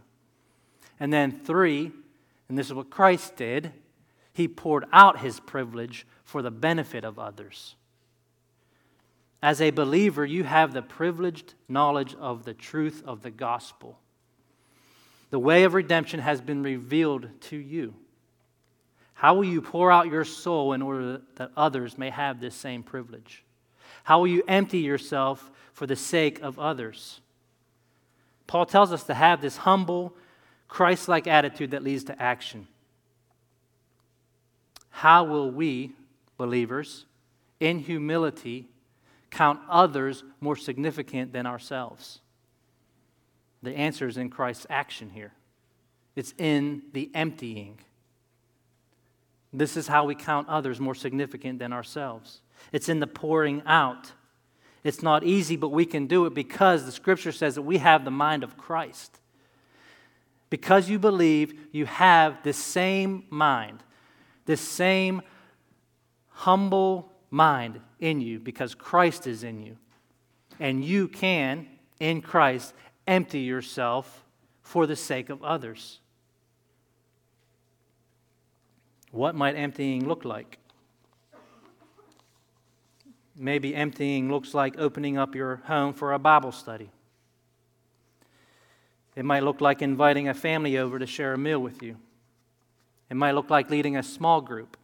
And 0.99 1.11
then, 1.11 1.31
three, 1.31 1.91
and 2.47 2.57
this 2.57 2.67
is 2.67 2.73
what 2.73 2.89
Christ 2.89 3.35
did, 3.35 3.73
he 4.33 4.47
poured 4.47 4.85
out 4.91 5.19
his 5.19 5.39
privilege 5.39 6.05
for 6.23 6.41
the 6.41 6.51
benefit 6.51 7.03
of 7.03 7.19
others. 7.19 7.75
As 9.43 9.59
a 9.59 9.71
believer, 9.71 10.25
you 10.25 10.43
have 10.43 10.73
the 10.73 10.81
privileged 10.81 11.55
knowledge 11.67 12.15
of 12.15 12.45
the 12.45 12.53
truth 12.53 13.01
of 13.05 13.23
the 13.23 13.31
gospel. 13.31 13.99
The 15.31 15.39
way 15.39 15.63
of 15.63 15.73
redemption 15.73 16.19
has 16.19 16.41
been 16.41 16.61
revealed 16.61 17.27
to 17.41 17.57
you. 17.57 17.95
How 19.13 19.33
will 19.33 19.45
you 19.45 19.61
pour 19.61 19.91
out 19.91 20.07
your 20.07 20.25
soul 20.25 20.73
in 20.73 20.81
order 20.81 21.21
that 21.35 21.51
others 21.55 21.97
may 21.97 22.09
have 22.09 22.39
this 22.39 22.55
same 22.55 22.83
privilege? 22.83 23.43
How 24.03 24.19
will 24.19 24.27
you 24.27 24.43
empty 24.47 24.79
yourself 24.79 25.51
for 25.73 25.85
the 25.85 25.95
sake 25.95 26.41
of 26.41 26.59
others? 26.59 27.21
Paul 28.47 28.65
tells 28.65 28.91
us 28.91 29.03
to 29.03 29.13
have 29.13 29.41
this 29.41 29.57
humble, 29.57 30.15
Christ 30.67 31.07
like 31.07 31.27
attitude 31.27 31.71
that 31.71 31.83
leads 31.83 32.03
to 32.05 32.21
action. 32.21 32.67
How 35.01 35.23
will 35.23 35.49
we, 35.49 35.93
believers, 36.37 37.05
in 37.59 37.79
humility, 37.79 38.67
count 39.31 39.59
others 39.67 40.23
more 40.39 40.55
significant 40.55 41.33
than 41.33 41.47
ourselves? 41.47 42.19
The 43.63 43.75
answer 43.75 44.07
is 44.07 44.17
in 44.17 44.29
Christ's 44.29 44.67
action 44.69 45.09
here. 45.09 45.33
It's 46.15 46.35
in 46.37 46.83
the 46.93 47.09
emptying. 47.15 47.79
This 49.51 49.75
is 49.75 49.87
how 49.87 50.05
we 50.05 50.13
count 50.13 50.47
others 50.47 50.79
more 50.79 50.93
significant 50.93 51.57
than 51.57 51.73
ourselves. 51.73 52.41
It's 52.71 52.87
in 52.87 52.99
the 52.99 53.07
pouring 53.07 53.63
out. 53.65 54.11
It's 54.83 55.01
not 55.01 55.23
easy, 55.23 55.55
but 55.55 55.69
we 55.69 55.87
can 55.87 56.05
do 56.05 56.27
it 56.27 56.35
because 56.35 56.85
the 56.85 56.91
scripture 56.91 57.31
says 57.31 57.55
that 57.55 57.63
we 57.63 57.79
have 57.79 58.05
the 58.05 58.11
mind 58.11 58.43
of 58.43 58.55
Christ. 58.55 59.17
Because 60.51 60.91
you 60.91 60.99
believe, 60.99 61.59
you 61.71 61.87
have 61.87 62.43
the 62.43 62.53
same 62.53 63.23
mind, 63.31 63.81
this 64.51 64.59
same 64.59 65.21
humble 66.27 67.09
mind 67.29 67.79
in 68.01 68.19
you 68.19 68.37
because 68.37 68.75
Christ 68.75 69.25
is 69.25 69.45
in 69.45 69.61
you. 69.61 69.77
And 70.59 70.83
you 70.83 71.07
can, 71.07 71.67
in 72.01 72.21
Christ, 72.21 72.73
empty 73.07 73.39
yourself 73.39 74.25
for 74.61 74.85
the 74.85 74.97
sake 74.97 75.29
of 75.29 75.41
others. 75.41 76.01
What 79.11 79.35
might 79.35 79.55
emptying 79.55 80.05
look 80.05 80.25
like? 80.25 80.57
Maybe 83.37 83.73
emptying 83.73 84.29
looks 84.29 84.53
like 84.53 84.77
opening 84.77 85.17
up 85.17 85.33
your 85.33 85.61
home 85.63 85.93
for 85.93 86.11
a 86.11 86.19
Bible 86.19 86.51
study. 86.51 86.89
It 89.15 89.23
might 89.23 89.43
look 89.43 89.61
like 89.61 89.81
inviting 89.81 90.27
a 90.27 90.33
family 90.33 90.77
over 90.77 90.99
to 90.99 91.07
share 91.07 91.33
a 91.33 91.37
meal 91.37 91.59
with 91.59 91.81
you. 91.81 91.95
It 93.11 93.17
might 93.17 93.33
look 93.33 93.49
like 93.49 93.69
leading 93.69 93.97
a 93.97 94.03
small 94.03 94.39
group. 94.39 94.77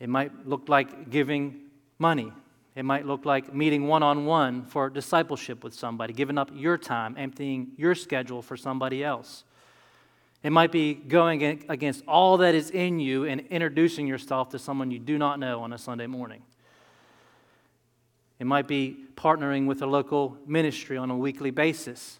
It 0.00 0.08
might 0.08 0.44
look 0.44 0.68
like 0.68 1.08
giving 1.08 1.60
money. 2.00 2.32
It 2.74 2.84
might 2.84 3.06
look 3.06 3.24
like 3.24 3.54
meeting 3.54 3.86
one 3.86 4.02
on 4.02 4.26
one 4.26 4.64
for 4.64 4.90
discipleship 4.90 5.62
with 5.62 5.72
somebody, 5.72 6.12
giving 6.12 6.36
up 6.36 6.50
your 6.52 6.78
time, 6.78 7.14
emptying 7.16 7.68
your 7.76 7.94
schedule 7.94 8.42
for 8.42 8.56
somebody 8.56 9.04
else. 9.04 9.44
It 10.42 10.50
might 10.50 10.72
be 10.72 10.94
going 10.94 11.44
against 11.68 12.02
all 12.08 12.38
that 12.38 12.56
is 12.56 12.70
in 12.70 12.98
you 12.98 13.24
and 13.24 13.42
introducing 13.48 14.08
yourself 14.08 14.48
to 14.48 14.58
someone 14.58 14.90
you 14.90 14.98
do 14.98 15.18
not 15.18 15.38
know 15.38 15.62
on 15.62 15.72
a 15.72 15.78
Sunday 15.78 16.08
morning. 16.08 16.42
It 18.40 18.46
might 18.46 18.66
be 18.66 18.96
partnering 19.14 19.66
with 19.66 19.80
a 19.80 19.86
local 19.86 20.36
ministry 20.44 20.96
on 20.96 21.08
a 21.08 21.16
weekly 21.16 21.52
basis. 21.52 22.18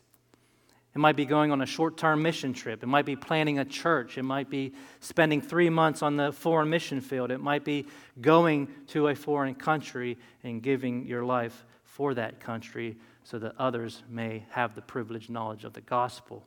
It 0.96 0.98
might 0.98 1.14
be 1.14 1.26
going 1.26 1.52
on 1.52 1.60
a 1.60 1.66
short 1.66 1.98
term 1.98 2.22
mission 2.22 2.54
trip. 2.54 2.82
It 2.82 2.86
might 2.86 3.04
be 3.04 3.16
planning 3.16 3.58
a 3.58 3.66
church. 3.66 4.16
It 4.16 4.22
might 4.22 4.48
be 4.48 4.72
spending 5.00 5.42
three 5.42 5.68
months 5.68 6.00
on 6.00 6.16
the 6.16 6.32
foreign 6.32 6.70
mission 6.70 7.02
field. 7.02 7.30
It 7.30 7.38
might 7.38 7.66
be 7.66 7.84
going 8.18 8.68
to 8.86 9.08
a 9.08 9.14
foreign 9.14 9.54
country 9.54 10.16
and 10.42 10.62
giving 10.62 11.04
your 11.04 11.22
life 11.22 11.66
for 11.84 12.14
that 12.14 12.40
country 12.40 12.96
so 13.24 13.38
that 13.40 13.52
others 13.58 14.04
may 14.08 14.46
have 14.48 14.74
the 14.74 14.80
privileged 14.80 15.28
knowledge 15.28 15.64
of 15.64 15.74
the 15.74 15.82
gospel. 15.82 16.46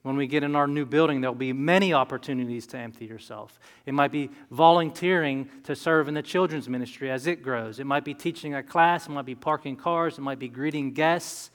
When 0.00 0.16
we 0.16 0.26
get 0.26 0.42
in 0.42 0.56
our 0.56 0.66
new 0.66 0.86
building, 0.86 1.20
there'll 1.20 1.34
be 1.34 1.52
many 1.52 1.92
opportunities 1.92 2.66
to 2.68 2.78
empty 2.78 3.04
yourself. 3.04 3.60
It 3.84 3.92
might 3.92 4.10
be 4.10 4.30
volunteering 4.50 5.50
to 5.64 5.76
serve 5.76 6.08
in 6.08 6.14
the 6.14 6.22
children's 6.22 6.66
ministry 6.66 7.10
as 7.10 7.26
it 7.26 7.42
grows. 7.42 7.78
It 7.78 7.84
might 7.84 8.06
be 8.06 8.14
teaching 8.14 8.54
a 8.54 8.62
class. 8.62 9.06
It 9.06 9.10
might 9.10 9.26
be 9.26 9.34
parking 9.34 9.76
cars. 9.76 10.16
It 10.16 10.22
might 10.22 10.38
be 10.38 10.48
greeting 10.48 10.94
guests. 10.94 11.50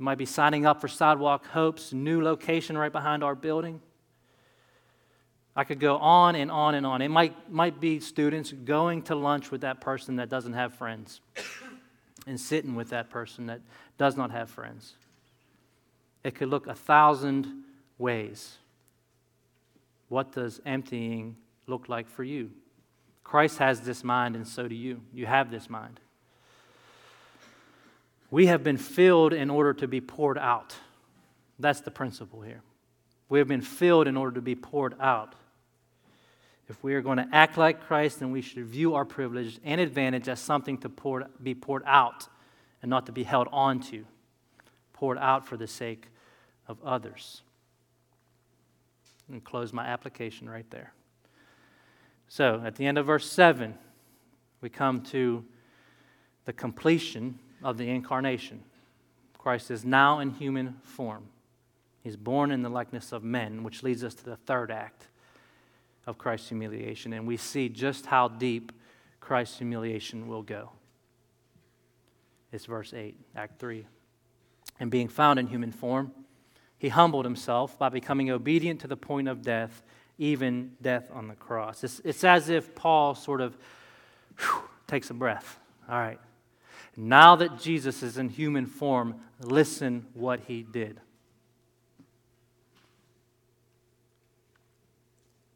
It 0.00 0.02
might 0.02 0.16
be 0.16 0.24
signing 0.24 0.64
up 0.64 0.80
for 0.80 0.88
Sidewalk 0.88 1.44
Hope's 1.48 1.92
new 1.92 2.22
location 2.22 2.78
right 2.78 2.90
behind 2.90 3.22
our 3.22 3.34
building. 3.34 3.82
I 5.54 5.64
could 5.64 5.78
go 5.78 5.98
on 5.98 6.36
and 6.36 6.50
on 6.50 6.74
and 6.74 6.86
on. 6.86 7.02
It 7.02 7.10
might, 7.10 7.52
might 7.52 7.82
be 7.82 8.00
students 8.00 8.50
going 8.50 9.02
to 9.02 9.14
lunch 9.14 9.50
with 9.50 9.60
that 9.60 9.82
person 9.82 10.16
that 10.16 10.30
doesn't 10.30 10.54
have 10.54 10.72
friends 10.72 11.20
and 12.26 12.40
sitting 12.40 12.74
with 12.74 12.88
that 12.88 13.10
person 13.10 13.44
that 13.48 13.60
does 13.98 14.16
not 14.16 14.30
have 14.30 14.48
friends. 14.48 14.94
It 16.24 16.34
could 16.34 16.48
look 16.48 16.66
a 16.66 16.74
thousand 16.74 17.64
ways. 17.98 18.56
What 20.08 20.32
does 20.32 20.62
emptying 20.64 21.36
look 21.66 21.90
like 21.90 22.08
for 22.08 22.24
you? 22.24 22.52
Christ 23.22 23.58
has 23.58 23.82
this 23.82 24.02
mind, 24.02 24.34
and 24.34 24.48
so 24.48 24.66
do 24.66 24.74
you. 24.74 25.02
You 25.12 25.26
have 25.26 25.50
this 25.50 25.68
mind. 25.68 26.00
We 28.30 28.46
have 28.46 28.62
been 28.62 28.76
filled 28.76 29.32
in 29.32 29.50
order 29.50 29.74
to 29.74 29.88
be 29.88 30.00
poured 30.00 30.38
out. 30.38 30.76
That's 31.58 31.80
the 31.80 31.90
principle 31.90 32.42
here. 32.42 32.62
We 33.28 33.38
have 33.38 33.48
been 33.48 33.60
filled 33.60 34.06
in 34.06 34.16
order 34.16 34.36
to 34.36 34.40
be 34.40 34.54
poured 34.54 34.94
out. 35.00 35.34
If 36.68 36.82
we 36.84 36.94
are 36.94 37.02
going 37.02 37.18
to 37.18 37.28
act 37.32 37.56
like 37.56 37.84
Christ, 37.86 38.20
then 38.20 38.30
we 38.30 38.40
should 38.40 38.64
view 38.64 38.94
our 38.94 39.04
privilege 39.04 39.58
and 39.64 39.80
advantage 39.80 40.28
as 40.28 40.38
something 40.38 40.78
to 40.78 40.88
pour, 40.88 41.26
be 41.42 41.54
poured 41.54 41.82
out 41.84 42.28
and 42.82 42.88
not 42.88 43.06
to 43.06 43.12
be 43.12 43.24
held 43.24 43.48
on 43.50 43.80
to 43.80 44.04
poured 45.00 45.16
out 45.16 45.46
for 45.46 45.56
the 45.56 45.66
sake 45.66 46.08
of 46.68 46.76
others. 46.84 47.40
And 49.32 49.42
close 49.42 49.72
my 49.72 49.86
application 49.86 50.46
right 50.46 50.68
there. 50.70 50.92
So, 52.28 52.62
at 52.64 52.76
the 52.76 52.86
end 52.86 52.98
of 52.98 53.06
verse 53.06 53.30
7, 53.30 53.74
we 54.60 54.68
come 54.68 55.00
to 55.04 55.42
the 56.44 56.52
completion 56.52 57.38
of 57.62 57.78
the 57.78 57.88
incarnation. 57.88 58.62
Christ 59.38 59.70
is 59.70 59.84
now 59.84 60.18
in 60.18 60.30
human 60.30 60.76
form. 60.82 61.24
He's 62.02 62.16
born 62.16 62.50
in 62.50 62.62
the 62.62 62.68
likeness 62.68 63.12
of 63.12 63.22
men, 63.22 63.62
which 63.62 63.82
leads 63.82 64.04
us 64.04 64.14
to 64.14 64.24
the 64.24 64.36
third 64.36 64.70
act 64.70 65.06
of 66.06 66.18
Christ's 66.18 66.48
humiliation. 66.48 67.12
And 67.12 67.26
we 67.26 67.36
see 67.36 67.68
just 67.68 68.06
how 68.06 68.28
deep 68.28 68.72
Christ's 69.20 69.58
humiliation 69.58 70.28
will 70.28 70.42
go. 70.42 70.70
It's 72.52 72.66
verse 72.66 72.92
8, 72.94 73.16
Act 73.36 73.60
3 73.60 73.86
and 74.80 74.90
being 74.90 75.08
found 75.08 75.38
in 75.38 75.46
human 75.46 75.70
form, 75.70 76.12
he 76.78 76.88
humbled 76.88 77.26
himself 77.26 77.78
by 77.78 77.90
becoming 77.90 78.30
obedient 78.30 78.80
to 78.80 78.88
the 78.88 78.96
point 78.96 79.28
of 79.28 79.42
death, 79.42 79.82
even 80.18 80.72
death 80.80 81.10
on 81.12 81.28
the 81.28 81.34
cross. 81.34 81.84
It's, 81.84 82.00
it's 82.02 82.24
as 82.24 82.48
if 82.48 82.74
Paul 82.74 83.14
sort 83.14 83.42
of 83.42 83.56
whew, 84.38 84.62
takes 84.86 85.10
a 85.10 85.14
breath. 85.14 85.60
All 85.88 85.98
right. 85.98 86.18
Now 86.96 87.36
that 87.36 87.58
Jesus 87.58 88.02
is 88.02 88.18
in 88.18 88.28
human 88.28 88.66
form, 88.66 89.16
listen 89.40 90.06
what 90.14 90.40
he 90.46 90.62
did. 90.62 91.00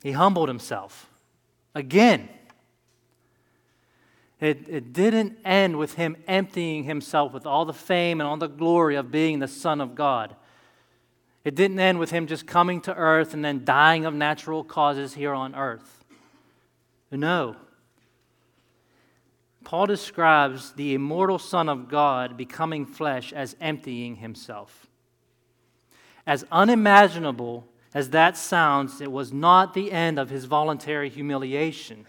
He 0.02 0.12
humbled 0.12 0.48
himself 0.48 1.08
again. 1.74 2.28
It, 4.40 4.68
it 4.68 4.92
didn't 4.92 5.38
end 5.44 5.78
with 5.78 5.94
him 5.94 6.16
emptying 6.28 6.84
himself 6.84 7.32
with 7.32 7.46
all 7.46 7.64
the 7.64 7.72
fame 7.72 8.20
and 8.20 8.28
all 8.28 8.36
the 8.36 8.46
glory 8.46 8.96
of 8.96 9.10
being 9.10 9.38
the 9.38 9.48
Son 9.48 9.80
of 9.80 9.94
God. 9.94 10.36
It 11.44 11.54
didn't 11.54 11.78
end 11.78 11.98
with 11.98 12.10
him 12.10 12.26
just 12.26 12.46
coming 12.46 12.80
to 12.82 12.94
earth 12.94 13.32
and 13.32 13.44
then 13.44 13.64
dying 13.64 14.04
of 14.04 14.14
natural 14.14 14.64
causes 14.64 15.14
here 15.14 15.32
on 15.32 15.54
earth. 15.54 16.04
No. 17.10 17.56
Paul 19.64 19.86
describes 19.86 20.72
the 20.72 20.94
immortal 20.94 21.38
Son 21.38 21.68
of 21.68 21.88
God 21.88 22.36
becoming 22.36 22.86
flesh 22.86 23.32
as 23.32 23.56
emptying 23.60 24.16
himself. 24.16 24.86
As 26.26 26.44
unimaginable 26.52 27.66
as 27.94 28.10
that 28.10 28.36
sounds, 28.36 29.00
it 29.00 29.10
was 29.10 29.32
not 29.32 29.72
the 29.72 29.92
end 29.92 30.18
of 30.18 30.30
his 30.30 30.46
voluntary 30.46 31.08
humiliation. 31.08 32.06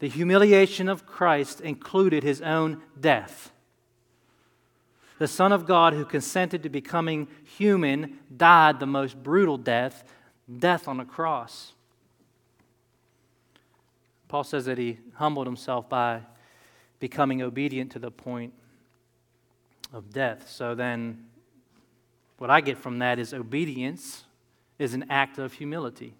The 0.00 0.08
humiliation 0.08 0.88
of 0.88 1.06
Christ 1.06 1.60
included 1.60 2.22
his 2.22 2.40
own 2.40 2.82
death. 2.98 3.52
The 5.18 5.28
Son 5.28 5.52
of 5.52 5.66
God, 5.66 5.92
who 5.92 6.04
consented 6.04 6.62
to 6.62 6.70
becoming 6.70 7.28
human, 7.44 8.18
died 8.34 8.80
the 8.80 8.86
most 8.86 9.22
brutal 9.22 9.58
death 9.58 10.04
death 10.58 10.88
on 10.88 10.98
a 10.98 11.04
cross. 11.04 11.74
Paul 14.30 14.44
says 14.44 14.66
that 14.66 14.78
he 14.78 15.00
humbled 15.14 15.48
himself 15.48 15.88
by 15.88 16.20
becoming 17.00 17.42
obedient 17.42 17.90
to 17.90 17.98
the 17.98 18.12
point 18.12 18.52
of 19.92 20.12
death. 20.12 20.48
So 20.48 20.76
then, 20.76 21.26
what 22.38 22.48
I 22.48 22.60
get 22.60 22.78
from 22.78 23.00
that 23.00 23.18
is 23.18 23.34
obedience 23.34 24.22
is 24.78 24.94
an 24.94 25.06
act 25.10 25.38
of 25.38 25.54
humility. 25.54 26.14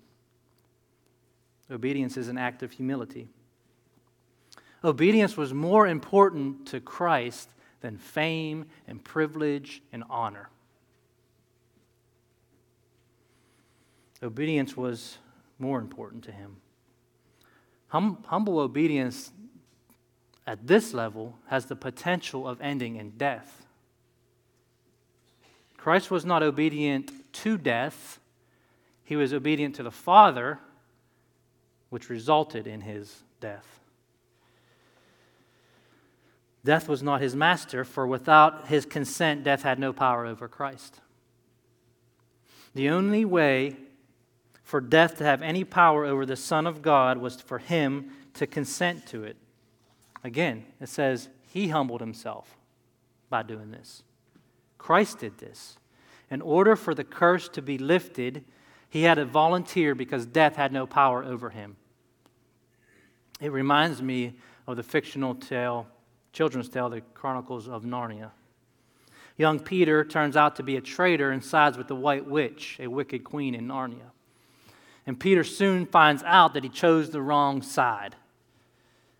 Obedience 1.71 2.17
is 2.17 2.27
an 2.27 2.37
act 2.37 2.65
of 2.65 2.73
humility. 2.73 3.29
Obedience 4.83 5.37
was 5.37 5.55
more 5.55 5.87
important 5.87 6.67
to 6.67 6.81
Christ 6.81 7.49
than 7.81 7.97
fame 7.97 8.67
and 8.89 9.05
privilege 9.05 9.83
and 9.93 10.03
honor. 10.11 10.51
Obedience 14.21 14.77
was 14.77 15.19
more 15.61 15.79
important 15.79 16.25
to 16.25 16.33
him. 16.33 16.57
Hum, 17.91 18.25
humble 18.27 18.59
obedience 18.59 19.33
at 20.47 20.67
this 20.67 20.95
level 20.95 21.39
has 21.49 21.67
the 21.67 21.77
potential 21.77 22.49
of 22.49 22.61
ending 22.61 22.97
in 22.97 23.11
death. 23.11 23.67
Christ 25.77 26.11
was 26.11 26.25
not 26.25 26.43
obedient 26.43 27.13
to 27.33 27.57
death, 27.59 28.19
he 29.05 29.17
was 29.17 29.33
obedient 29.33 29.75
to 29.77 29.83
the 29.83 29.91
Father, 29.91 30.61
which 31.89 32.09
resulted 32.09 32.67
in 32.67 32.83
his 32.83 33.23
death. 33.41 33.81
Death 36.65 36.89
was 36.89 37.03
not 37.03 37.21
his 37.21 37.35
master, 37.35 37.85
for 37.85 38.07
without 38.07 38.69
his 38.69 38.85
consent, 38.85 39.43
death 39.43 39.63
had 39.63 39.79
no 39.79 39.93
power 39.93 40.27
over 40.27 40.47
Christ. 40.47 41.01
The 42.75 42.89
only 42.89 43.25
way 43.25 43.77
for 44.71 44.81
death 44.81 45.17
to 45.19 45.25
have 45.25 45.43
any 45.43 45.65
power 45.65 46.05
over 46.05 46.25
the 46.25 46.37
Son 46.37 46.65
of 46.65 46.81
God 46.81 47.19
was 47.19 47.41
for 47.41 47.59
him 47.59 48.13
to 48.35 48.47
consent 48.47 49.05
to 49.09 49.25
it. 49.25 49.37
Again, 50.23 50.65
it 50.81 50.89
says 50.89 51.29
he 51.43 51.67
humbled 51.67 52.01
himself 52.01 52.57
by 53.29 53.43
doing 53.43 53.73
this. 53.73 54.05
Christ 54.79 55.19
did 55.19 55.39
this. 55.39 55.77
In 56.31 56.41
order 56.41 56.77
for 56.77 56.95
the 56.95 57.03
curse 57.03 57.49
to 57.49 57.61
be 57.61 57.79
lifted, 57.79 58.45
he 58.89 59.03
had 59.03 59.17
to 59.17 59.25
volunteer 59.25 59.97
because 59.97 60.25
death 60.25 60.55
had 60.55 60.73
no 60.73 60.87
power 60.87 61.25
over 61.25 61.51
him. 61.51 61.75
It 63.41 63.51
reminds 63.51 64.01
me 64.01 64.35
of 64.69 64.77
the 64.77 64.85
fictional 64.85 65.35
tale, 65.35 65.89
children's 66.33 66.69
tale, 66.69 66.89
The 66.89 67.01
Chronicles 67.01 67.67
of 67.69 67.83
Narnia. 67.83 68.31
Young 69.37 69.59
Peter 69.59 70.05
turns 70.05 70.37
out 70.37 70.55
to 70.57 70.63
be 70.63 70.77
a 70.77 70.81
traitor 70.81 71.33
and 71.33 71.45
sides 71.45 71.77
with 71.77 71.89
the 71.89 71.97
White 71.97 72.27
Witch, 72.27 72.77
a 72.79 72.87
wicked 72.87 73.25
queen 73.25 73.57
in 73.57 73.67
Narnia. 73.67 74.13
And 75.11 75.19
Peter 75.19 75.43
soon 75.43 75.87
finds 75.87 76.23
out 76.23 76.55
that 76.55 76.63
he 76.63 76.69
chose 76.69 77.11
the 77.11 77.21
wrong 77.21 77.63
side. 77.63 78.15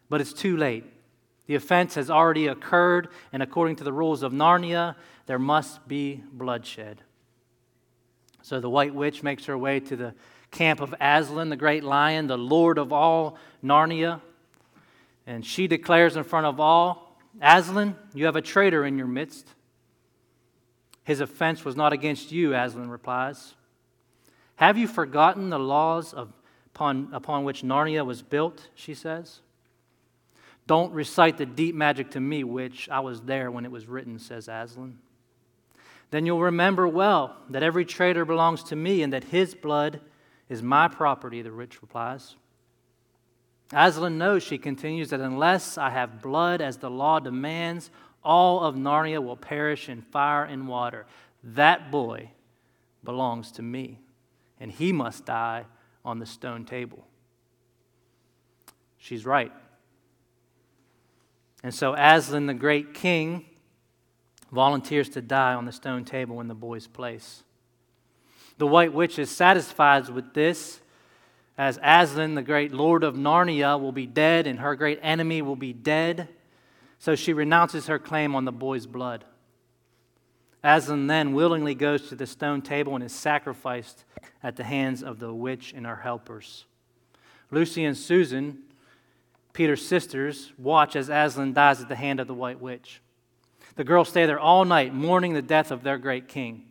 But 0.09 0.21
it's 0.21 0.33
too 0.33 0.57
late. 0.57 0.85
The 1.49 1.57
offense 1.57 1.97
has 1.97 2.09
already 2.09 2.47
occurred, 2.47 3.09
and 3.33 3.43
according 3.43 3.75
to 3.75 3.83
the 3.83 3.93
rules 3.93 4.23
of 4.23 4.31
Narnia, 4.31 4.95
there 5.27 5.41
must 5.41 5.89
be 5.89 6.23
bloodshed. 6.33 7.03
So 8.41 8.61
the 8.61 8.71
White 8.71 8.95
Witch 8.95 9.25
makes 9.25 9.47
her 9.47 9.59
way 9.59 9.81
to 9.81 9.97
the 9.97 10.15
camp 10.53 10.81
of 10.81 10.95
Aslan, 11.01 11.49
the 11.49 11.57
great 11.57 11.83
lion, 11.83 12.29
the 12.29 12.39
lord 12.39 12.79
of 12.79 12.93
all 12.93 13.37
Narnia. 13.61 14.21
And 15.27 15.45
she 15.45 15.67
declares 15.67 16.17
in 16.17 16.23
front 16.23 16.47
of 16.47 16.61
all 16.61 17.19
Aslan, 17.43 17.97
you 18.15 18.27
have 18.27 18.37
a 18.37 18.43
traitor 18.43 18.87
in 18.87 18.97
your 18.97 19.09
midst. 19.09 19.49
His 21.03 21.21
offense 21.21 21.65
was 21.65 21.75
not 21.75 21.93
against 21.93 22.31
you, 22.31 22.55
Aslan 22.55 22.91
replies. 22.91 23.55
Have 24.61 24.77
you 24.77 24.87
forgotten 24.87 25.49
the 25.49 25.59
laws 25.59 26.13
of, 26.13 26.35
upon, 26.75 27.09
upon 27.15 27.45
which 27.45 27.63
Narnia 27.63 28.05
was 28.05 28.21
built? 28.21 28.69
She 28.75 28.93
says. 28.93 29.41
Don't 30.67 30.93
recite 30.93 31.39
the 31.39 31.47
deep 31.47 31.75
magic 31.75 32.11
to 32.11 32.21
me, 32.21 32.45
which 32.45 32.87
I 32.91 33.01
was 33.01 33.23
there 33.23 33.51
when 33.51 33.65
it 33.65 33.71
was 33.71 33.87
written, 33.87 34.19
says 34.19 34.49
Aslan. 34.49 34.99
Then 36.11 36.27
you'll 36.27 36.43
remember 36.43 36.87
well 36.87 37.39
that 37.49 37.63
every 37.63 37.87
traitor 37.87 38.27
belongs 38.27 38.63
to 38.65 38.77
me 38.77 39.03
and 39.03 39.15
that 39.15 39.25
his 39.25 39.55
blood 39.55 40.03
is 40.51 40.63
my 40.63 40.89
property, 40.89 41.41
the 41.41 41.51
witch 41.51 41.81
replies. 41.81 42.37
Aslan 43.73 44.19
knows, 44.19 44.43
she 44.43 44.59
continues, 44.59 45.09
that 45.09 45.21
unless 45.21 45.79
I 45.79 45.89
have 45.89 46.21
blood 46.21 46.61
as 46.61 46.77
the 46.77 46.91
law 46.91 47.19
demands, 47.19 47.91
all 48.23 48.61
of 48.61 48.75
Narnia 48.75 49.25
will 49.25 49.39
perish 49.39 49.89
in 49.89 50.03
fire 50.03 50.45
and 50.45 50.69
water. 50.69 51.07
That 51.43 51.91
boy 51.91 52.33
belongs 53.03 53.53
to 53.53 53.63
me, 53.63 54.01
and 54.61 54.71
he 54.71 54.93
must 54.93 55.25
die 55.25 55.65
on 56.05 56.19
the 56.19 56.27
stone 56.27 56.65
table. 56.65 57.07
She's 58.99 59.25
right. 59.25 59.53
And 61.63 61.75
so 61.75 61.95
Aslan, 61.95 62.47
the 62.47 62.55
great 62.55 62.95
king, 62.95 63.47
volunteers 64.53 65.09
to 65.11 65.23
die 65.23 65.55
on 65.55 65.65
the 65.65 65.73
stone 65.73 66.05
table 66.05 66.41
in 66.41 66.49
the 66.49 66.55
boy's 66.55 66.87
place. 66.87 67.43
The 68.59 68.67
White 68.67 68.93
Witch 68.93 69.19
is 69.19 69.31
satisfied 69.31 70.09
with 70.11 70.35
this, 70.35 70.81
as 71.57 71.79
Aslan, 71.83 72.35
the 72.35 72.43
great 72.43 72.73
lord 72.73 73.05
of 73.05 73.15
Narnia, 73.15 73.81
will 73.81 73.93
be 73.93 74.07
dead 74.07 74.47
and 74.47 74.59
her 74.61 74.75
great 74.75 74.99
enemy 75.03 75.43
will 75.43 75.57
be 75.57 75.73
dead. 75.73 76.29
So 76.99 77.15
she 77.15 77.33
renounces 77.33 77.87
her 77.87 77.99
claim 77.99 78.35
on 78.35 78.45
the 78.45 78.53
boy's 78.53 78.87
blood. 78.87 79.25
Aslan 80.63 81.07
then 81.07 81.33
willingly 81.33 81.75
goes 81.75 82.09
to 82.09 82.15
the 82.15 82.27
stone 82.27 82.61
table 82.61 82.95
and 82.95 83.03
is 83.03 83.13
sacrificed 83.13 84.05
at 84.43 84.57
the 84.57 84.65
hands 84.65 85.03
of 85.03 85.19
the 85.19 85.33
witch 85.33 85.73
and 85.75 85.87
her 85.87 85.97
helpers. 85.97 86.67
Lucy 87.51 87.85
and 87.85 87.97
Susan, 87.97 88.59
Peter's 89.53 89.87
sisters, 89.87 90.53
watch 90.59 90.97
as 90.97 91.09
Aslan 91.09 91.53
dies 91.53 91.81
at 91.81 91.89
the 91.89 91.97
hand 91.97 92.21
of 92.21 92.27
the 92.27 92.35
white 92.35 92.61
witch. 92.61 93.01
The 93.77 93.85
girls 93.85 94.09
stay 94.09 94.27
there 94.27 94.39
all 94.39 94.65
night, 94.65 94.95
mourning 94.95 95.33
the 95.33 95.43
death 95.43 95.71
of 95.71 95.83
their 95.83 95.99
great 95.99 96.29
king. 96.29 96.65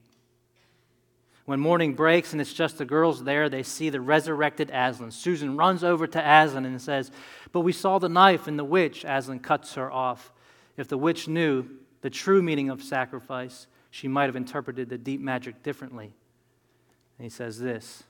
When 1.46 1.60
morning 1.60 1.96
breaks 1.96 2.32
and 2.32 2.40
it's 2.40 2.54
just 2.54 2.78
the 2.78 2.86
girls 2.86 3.24
there, 3.24 3.50
they 3.50 3.64
see 3.64 3.90
the 3.90 4.00
resurrected 4.00 4.70
Aslan. 4.72 5.10
Susan 5.10 5.58
runs 5.58 5.84
over 5.84 6.06
to 6.06 6.20
Aslan 6.20 6.64
and 6.64 6.80
says, 6.80 7.10
But 7.52 7.62
we 7.62 7.72
saw 7.72 7.98
the 7.98 8.08
knife 8.08 8.46
and 8.46 8.60
the 8.60 8.64
witch. 8.64 9.04
Aslan 9.04 9.40
cuts 9.40 9.74
her 9.74 9.92
off. 9.92 10.32
If 10.78 10.88
the 10.88 10.98
witch 10.98 11.28
knew 11.28 11.66
the 12.02 12.12
true 12.12 12.44
meaning 12.44 12.70
of 12.70 12.84
sacrifice, 12.84 13.66
she 13.92 14.08
might 14.08 14.26
have 14.26 14.36
interpreted 14.36 14.90
the 14.90 14.98
deep 14.98 15.22
magic 15.22 15.64
differently. 15.64 16.14
And 17.18 17.26
he 17.26 17.30
says 17.30 17.60
this 17.60 18.04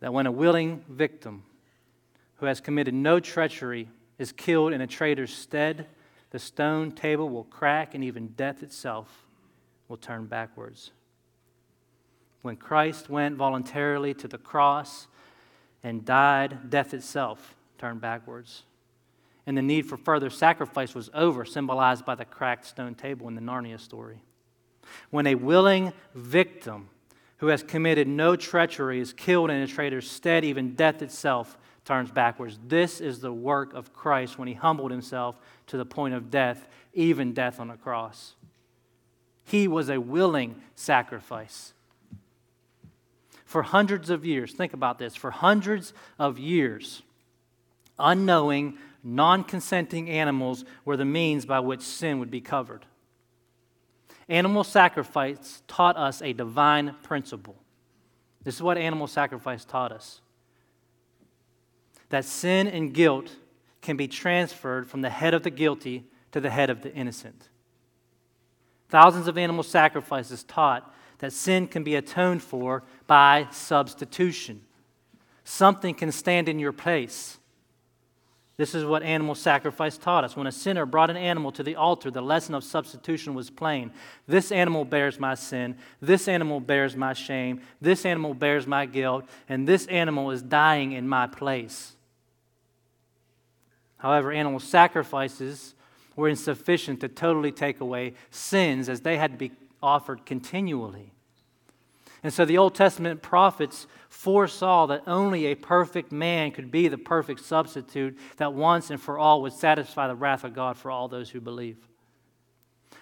that 0.00 0.12
when 0.12 0.26
a 0.26 0.32
willing 0.32 0.84
victim 0.88 1.44
who 2.36 2.46
has 2.46 2.60
committed 2.60 2.92
no 2.92 3.20
treachery 3.20 3.88
is 4.18 4.32
killed 4.32 4.72
in 4.72 4.80
a 4.80 4.86
traitor's 4.86 5.32
stead, 5.32 5.86
the 6.30 6.38
stone 6.38 6.92
table 6.92 7.28
will 7.28 7.44
crack, 7.44 7.94
and 7.94 8.04
even 8.04 8.28
death 8.28 8.62
itself 8.62 9.24
will 9.88 9.96
turn 9.96 10.26
backwards. 10.26 10.90
When 12.42 12.56
Christ 12.56 13.08
went 13.08 13.36
voluntarily 13.36 14.12
to 14.14 14.28
the 14.28 14.36
cross 14.36 15.06
and 15.82 16.04
died, 16.04 16.70
death 16.70 16.92
itself 16.92 17.56
turned 17.78 18.00
backwards. 18.00 18.64
And 19.46 19.56
the 19.56 19.62
need 19.62 19.86
for 19.86 19.96
further 19.96 20.28
sacrifice 20.28 20.94
was 20.94 21.08
over, 21.14 21.44
symbolized 21.44 22.04
by 22.04 22.14
the 22.14 22.24
cracked 22.24 22.66
stone 22.66 22.94
table 22.94 23.28
in 23.28 23.34
the 23.34 23.40
Narnia 23.40 23.80
story. 23.80 24.22
When 25.10 25.26
a 25.26 25.34
willing 25.34 25.92
victim 26.14 26.88
who 27.38 27.48
has 27.48 27.62
committed 27.62 28.08
no 28.08 28.36
treachery 28.36 29.00
is 29.00 29.12
killed 29.12 29.50
in 29.50 29.60
a 29.60 29.66
traitor's 29.66 30.10
stead, 30.10 30.44
even 30.44 30.74
death 30.74 31.02
itself 31.02 31.58
turns 31.84 32.10
backwards. 32.10 32.58
This 32.66 33.00
is 33.00 33.20
the 33.20 33.32
work 33.32 33.74
of 33.74 33.92
Christ 33.92 34.38
when 34.38 34.48
he 34.48 34.54
humbled 34.54 34.90
himself 34.90 35.36
to 35.66 35.76
the 35.76 35.84
point 35.84 36.14
of 36.14 36.30
death, 36.30 36.68
even 36.94 37.32
death 37.32 37.60
on 37.60 37.70
a 37.70 37.76
cross. 37.76 38.34
He 39.44 39.68
was 39.68 39.90
a 39.90 40.00
willing 40.00 40.62
sacrifice. 40.74 41.74
For 43.44 43.62
hundreds 43.62 44.10
of 44.10 44.24
years, 44.24 44.52
think 44.52 44.72
about 44.72 44.98
this 44.98 45.14
for 45.14 45.30
hundreds 45.30 45.92
of 46.18 46.38
years, 46.38 47.02
unknowing, 47.98 48.78
non 49.02 49.44
consenting 49.44 50.08
animals 50.08 50.64
were 50.84 50.96
the 50.96 51.04
means 51.04 51.44
by 51.44 51.60
which 51.60 51.82
sin 51.82 52.18
would 52.18 52.30
be 52.30 52.40
covered. 52.40 52.86
Animal 54.28 54.64
sacrifice 54.64 55.62
taught 55.68 55.96
us 55.96 56.22
a 56.22 56.32
divine 56.32 56.94
principle. 57.02 57.56
This 58.42 58.54
is 58.54 58.62
what 58.62 58.78
animal 58.78 59.06
sacrifice 59.06 59.64
taught 59.64 59.92
us 59.92 60.20
that 62.10 62.24
sin 62.24 62.68
and 62.68 62.94
guilt 62.94 63.34
can 63.80 63.96
be 63.96 64.06
transferred 64.06 64.88
from 64.88 65.02
the 65.02 65.10
head 65.10 65.34
of 65.34 65.42
the 65.42 65.50
guilty 65.50 66.04
to 66.30 66.40
the 66.40 66.50
head 66.50 66.70
of 66.70 66.82
the 66.82 66.94
innocent. 66.94 67.48
Thousands 68.88 69.26
of 69.26 69.36
animal 69.36 69.64
sacrifices 69.64 70.44
taught 70.44 70.94
that 71.18 71.32
sin 71.32 71.66
can 71.66 71.82
be 71.82 71.96
atoned 71.96 72.42
for 72.42 72.84
by 73.08 73.48
substitution. 73.50 74.62
Something 75.42 75.94
can 75.94 76.12
stand 76.12 76.48
in 76.48 76.60
your 76.60 76.72
place. 76.72 77.38
This 78.56 78.74
is 78.74 78.84
what 78.84 79.02
animal 79.02 79.34
sacrifice 79.34 79.98
taught 79.98 80.22
us. 80.22 80.36
When 80.36 80.46
a 80.46 80.52
sinner 80.52 80.86
brought 80.86 81.10
an 81.10 81.16
animal 81.16 81.50
to 81.52 81.64
the 81.64 81.74
altar, 81.74 82.10
the 82.10 82.20
lesson 82.20 82.54
of 82.54 82.62
substitution 82.62 83.34
was 83.34 83.50
plain. 83.50 83.90
This 84.28 84.52
animal 84.52 84.84
bears 84.84 85.18
my 85.18 85.34
sin. 85.34 85.76
This 86.00 86.28
animal 86.28 86.60
bears 86.60 86.94
my 86.94 87.14
shame. 87.14 87.60
This 87.80 88.06
animal 88.06 88.32
bears 88.32 88.66
my 88.66 88.86
guilt. 88.86 89.24
And 89.48 89.66
this 89.66 89.86
animal 89.86 90.30
is 90.30 90.40
dying 90.40 90.92
in 90.92 91.08
my 91.08 91.26
place. 91.26 91.96
However, 93.96 94.30
animal 94.30 94.60
sacrifices 94.60 95.74
were 96.14 96.28
insufficient 96.28 97.00
to 97.00 97.08
totally 97.08 97.50
take 97.50 97.80
away 97.80 98.14
sins 98.30 98.88
as 98.88 99.00
they 99.00 99.16
had 99.16 99.32
to 99.32 99.38
be 99.38 99.50
offered 99.82 100.24
continually. 100.26 101.13
And 102.24 102.32
so 102.32 102.46
the 102.46 102.56
Old 102.56 102.74
Testament 102.74 103.20
prophets 103.20 103.86
foresaw 104.08 104.86
that 104.86 105.02
only 105.06 105.46
a 105.46 105.54
perfect 105.54 106.10
man 106.10 106.52
could 106.52 106.70
be 106.70 106.88
the 106.88 106.96
perfect 106.96 107.40
substitute 107.40 108.18
that 108.38 108.54
once 108.54 108.90
and 108.90 109.00
for 109.00 109.18
all 109.18 109.42
would 109.42 109.52
satisfy 109.52 110.08
the 110.08 110.16
wrath 110.16 110.42
of 110.42 110.54
God 110.54 110.78
for 110.78 110.90
all 110.90 111.06
those 111.06 111.28
who 111.28 111.40
believe. 111.40 111.76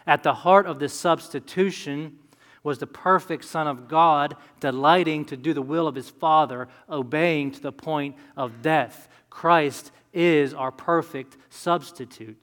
At 0.08 0.24
the 0.24 0.34
heart 0.34 0.66
of 0.66 0.80
this 0.80 0.92
substitution 0.92 2.18
was 2.64 2.78
the 2.78 2.86
perfect 2.88 3.44
Son 3.44 3.68
of 3.68 3.86
God, 3.86 4.36
delighting 4.58 5.24
to 5.26 5.36
do 5.36 5.54
the 5.54 5.62
will 5.62 5.86
of 5.86 5.94
his 5.94 6.10
Father, 6.10 6.66
obeying 6.90 7.52
to 7.52 7.60
the 7.60 7.72
point 7.72 8.16
of 8.36 8.60
death. 8.60 9.08
Christ 9.30 9.92
is 10.12 10.52
our 10.52 10.72
perfect 10.72 11.36
substitute. 11.48 12.42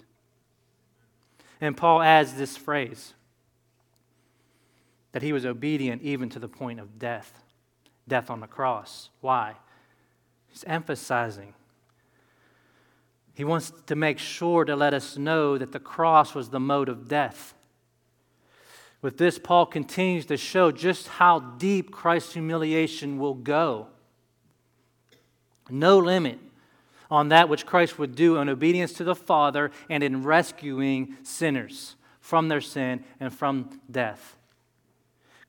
And 1.59 1.75
Paul 1.75 2.01
adds 2.01 2.35
this 2.35 2.55
phrase 2.55 3.15
that 5.11 5.21
he 5.21 5.33
was 5.33 5.45
obedient 5.45 6.01
even 6.01 6.29
to 6.29 6.39
the 6.39 6.47
point 6.47 6.79
of 6.79 6.99
death, 6.99 7.43
death 8.07 8.29
on 8.29 8.39
the 8.39 8.47
cross. 8.47 9.09
Why? 9.21 9.55
He's 10.47 10.63
emphasizing. 10.65 11.53
He 13.33 13.43
wants 13.43 13.71
to 13.87 13.95
make 13.95 14.19
sure 14.19 14.65
to 14.65 14.75
let 14.75 14.93
us 14.93 15.17
know 15.17 15.57
that 15.57 15.71
the 15.71 15.79
cross 15.79 16.35
was 16.35 16.49
the 16.49 16.59
mode 16.59 16.89
of 16.89 17.07
death. 17.07 17.53
With 19.01 19.17
this, 19.17 19.39
Paul 19.39 19.65
continues 19.65 20.25
to 20.25 20.35
show 20.35 20.71
just 20.71 21.07
how 21.07 21.39
deep 21.39 21.91
Christ's 21.91 22.33
humiliation 22.33 23.17
will 23.17 23.33
go. 23.33 23.87
No 25.69 25.99
limit 25.99 26.39
on 27.09 27.29
that 27.29 27.49
which 27.49 27.65
Christ 27.65 27.97
would 27.97 28.15
do 28.15 28.37
in 28.37 28.49
obedience 28.49 28.93
to 28.93 29.03
the 29.03 29.15
Father 29.15 29.71
and 29.89 30.03
in 30.03 30.23
rescuing 30.23 31.15
sinners 31.23 31.95
from 32.19 32.49
their 32.49 32.61
sin 32.61 33.03
and 33.19 33.33
from 33.33 33.79
death. 33.89 34.35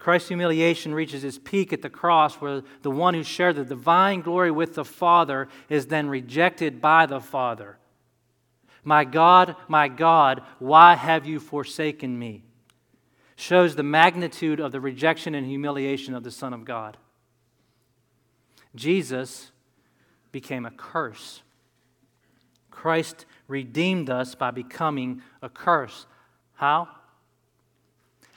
Christ's 0.00 0.28
humiliation 0.28 0.94
reaches 0.94 1.24
its 1.24 1.38
peak 1.38 1.74
at 1.74 1.82
the 1.82 1.90
cross, 1.90 2.36
where 2.36 2.62
the 2.80 2.90
one 2.90 3.12
who 3.12 3.22
shared 3.22 3.56
the 3.56 3.66
divine 3.66 4.22
glory 4.22 4.50
with 4.50 4.74
the 4.74 4.84
Father 4.84 5.46
is 5.68 5.88
then 5.88 6.08
rejected 6.08 6.80
by 6.80 7.04
the 7.04 7.20
Father. 7.20 7.76
My 8.82 9.04
God, 9.04 9.56
my 9.68 9.88
God, 9.88 10.40
why 10.58 10.94
have 10.94 11.26
you 11.26 11.38
forsaken 11.38 12.18
me? 12.18 12.44
Shows 13.36 13.76
the 13.76 13.82
magnitude 13.82 14.58
of 14.58 14.72
the 14.72 14.80
rejection 14.80 15.34
and 15.34 15.46
humiliation 15.46 16.14
of 16.14 16.24
the 16.24 16.30
Son 16.30 16.54
of 16.54 16.64
God. 16.64 16.96
Jesus 18.74 19.52
became 20.32 20.64
a 20.64 20.70
curse. 20.70 21.42
Christ 22.70 23.26
redeemed 23.48 24.08
us 24.08 24.34
by 24.34 24.50
becoming 24.50 25.20
a 25.42 25.50
curse. 25.50 26.06
How? 26.54 26.88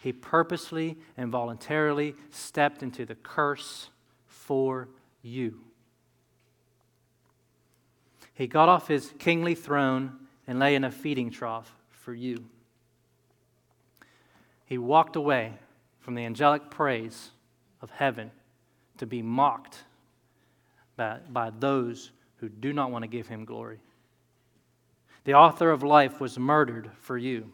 He 0.04 0.12
purposely 0.12 0.98
and 1.16 1.32
voluntarily 1.32 2.16
stepped 2.30 2.84
into 2.84 3.06
the 3.06 3.16
curse 3.16 3.90
for 4.28 4.90
you. 5.22 5.62
He 8.34 8.48
got 8.48 8.68
off 8.68 8.90
his 8.90 9.14
kingly 9.18 9.56
throne 9.56 10.18
and 10.46 10.60
lay 10.60 10.76
in 10.76 10.84
a 10.84 10.92
feeding 10.92 11.30
trough 11.32 11.74
for 11.90 12.14
you. 12.14 12.44
He 14.66 14.78
walked 14.78 15.16
away 15.16 15.54
from 16.02 16.16
the 16.16 16.26
angelic 16.26 16.70
praise 16.70 17.32
of 17.82 17.90
heaven 17.90 18.30
to 18.98 19.06
be 19.06 19.22
mocked 19.22 19.86
by, 20.98 21.20
by 21.30 21.50
those 21.50 22.12
who 22.42 22.50
do 22.50 22.74
not 22.74 22.92
want 22.92 23.04
to 23.04 23.08
give 23.08 23.30
him 23.30 23.46
glory. 23.46 23.80
The 25.24 25.36
author 25.36 25.72
of 25.72 25.82
life 25.82 26.20
was 26.20 26.38
murdered 26.38 26.92
for 27.00 27.18
you. 27.18 27.54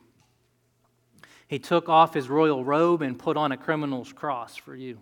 He 1.50 1.58
took 1.58 1.90
off 1.90 2.14
his 2.14 2.30
royal 2.30 2.64
robe 2.64 3.02
and 3.02 3.18
put 3.18 3.36
on 3.36 3.52
a 3.52 3.58
criminal's 3.58 4.14
cross 4.14 4.56
for 4.56 4.76
you. 4.76 5.00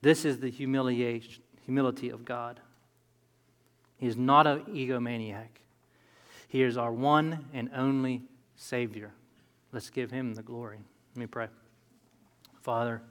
This 0.00 0.24
is 0.24 0.38
the 0.38 0.48
humiliation, 0.48 1.42
humility 1.64 2.08
of 2.08 2.24
God. 2.24 2.60
He 3.96 4.06
is 4.06 4.16
not 4.16 4.46
an 4.46 4.60
egomaniac. 4.66 5.48
He 6.46 6.62
is 6.62 6.76
our 6.76 6.92
one 6.92 7.46
and 7.52 7.68
only 7.74 8.22
Savior. 8.54 9.10
Let's 9.72 9.90
give 9.90 10.12
him 10.12 10.34
the 10.34 10.42
glory. 10.42 10.78
Let 11.16 11.20
me 11.20 11.26
pray. 11.26 11.48
Father, 12.62 13.02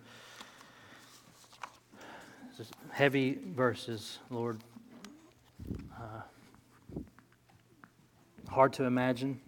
heavy 2.91 3.37
verses, 3.53 4.19
Lord. 4.29 4.61
Uh, 5.93 7.01
hard 8.49 8.71
to 8.71 8.85
imagine, 8.85 9.41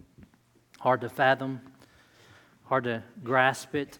hard 0.78 1.00
to 1.00 1.08
fathom, 1.08 1.62
hard 2.68 2.84
to 2.84 3.02
grasp 3.24 3.74
it, 3.74 3.98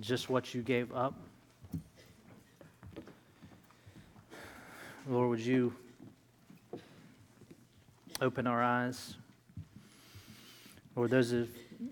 just 0.00 0.30
what 0.30 0.54
you 0.54 0.62
gave 0.62 0.94
up. 0.94 1.14
Lord, 5.08 5.30
would 5.30 5.40
you 5.40 5.74
open 8.20 8.46
our 8.46 8.62
eyes? 8.62 9.16
Lord, 10.94 11.10
those 11.10 11.32
of, 11.32 11.48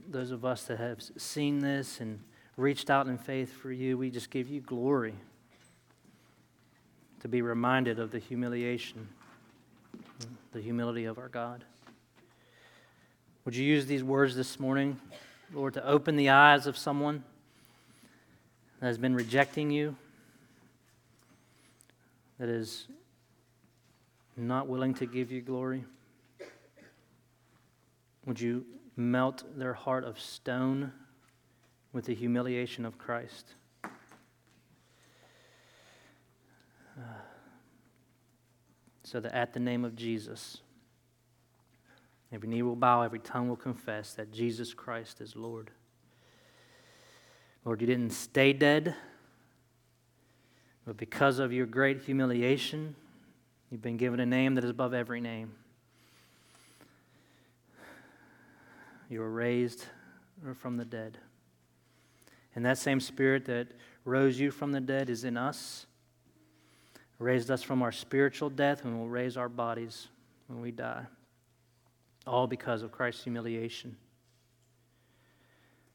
those 0.08 0.30
of 0.30 0.44
us 0.44 0.62
that 0.64 0.78
have 0.78 1.02
seen 1.16 1.58
this 1.58 2.00
and 2.00 2.20
reached 2.56 2.88
out 2.88 3.08
in 3.08 3.18
faith 3.18 3.52
for 3.52 3.72
you, 3.72 3.98
we 3.98 4.10
just 4.10 4.30
give 4.30 4.48
you 4.48 4.60
glory 4.60 5.14
to 7.18 7.26
be 7.26 7.42
reminded 7.42 7.98
of 7.98 8.12
the 8.12 8.20
humiliation, 8.20 9.08
the 10.52 10.60
humility 10.60 11.04
of 11.04 11.18
our 11.18 11.28
God. 11.28 11.64
Would 13.44 13.56
you 13.56 13.64
use 13.64 13.86
these 13.86 14.04
words 14.04 14.36
this 14.36 14.60
morning, 14.60 15.00
Lord, 15.54 15.74
to 15.74 15.86
open 15.86 16.16
the 16.16 16.30
eyes 16.30 16.66
of 16.66 16.76
someone 16.76 17.22
that 18.80 18.86
has 18.86 18.98
been 18.98 19.14
rejecting 19.14 19.70
you, 19.70 19.94
that 22.40 22.48
is 22.48 22.88
not 24.36 24.66
willing 24.66 24.94
to 24.94 25.06
give 25.06 25.30
you 25.30 25.40
glory? 25.40 25.84
Would 28.26 28.40
you 28.40 28.66
melt 28.96 29.44
their 29.56 29.74
heart 29.74 30.02
of 30.02 30.18
stone 30.18 30.90
with 31.92 32.06
the 32.06 32.14
humiliation 32.14 32.84
of 32.84 32.98
Christ? 32.98 33.54
Uh, 36.98 37.10
so 39.04 39.20
that 39.20 39.32
at 39.32 39.52
the 39.52 39.60
name 39.60 39.84
of 39.84 39.94
Jesus, 39.94 40.62
Every 42.32 42.48
knee 42.48 42.62
will 42.62 42.76
bow, 42.76 43.02
every 43.02 43.18
tongue 43.18 43.48
will 43.48 43.56
confess 43.56 44.14
that 44.14 44.32
Jesus 44.32 44.74
Christ 44.74 45.20
is 45.20 45.36
Lord. 45.36 45.70
Lord, 47.64 47.80
you 47.80 47.86
didn't 47.86 48.10
stay 48.10 48.52
dead, 48.52 48.94
but 50.84 50.96
because 50.96 51.38
of 51.38 51.52
your 51.52 51.66
great 51.66 52.02
humiliation, 52.02 52.94
you've 53.70 53.82
been 53.82 53.96
given 53.96 54.20
a 54.20 54.26
name 54.26 54.54
that 54.56 54.64
is 54.64 54.70
above 54.70 54.92
every 54.92 55.20
name. 55.20 55.52
You 59.08 59.20
were 59.20 59.30
raised 59.30 59.86
from 60.54 60.76
the 60.76 60.84
dead. 60.84 61.18
And 62.54 62.64
that 62.66 62.78
same 62.78 63.00
spirit 63.00 63.46
that 63.46 63.68
rose 64.04 64.38
you 64.38 64.50
from 64.50 64.72
the 64.72 64.80
dead 64.80 65.08
is 65.08 65.24
in 65.24 65.36
us, 65.36 65.86
raised 67.18 67.50
us 67.50 67.62
from 67.62 67.82
our 67.82 67.92
spiritual 67.92 68.50
death, 68.50 68.84
and 68.84 68.98
will 68.98 69.08
raise 69.08 69.36
our 69.36 69.48
bodies 69.48 70.08
when 70.48 70.60
we 70.60 70.70
die 70.70 71.06
all 72.26 72.46
because 72.46 72.82
of 72.82 72.92
Christ's 72.92 73.24
humiliation. 73.24 73.96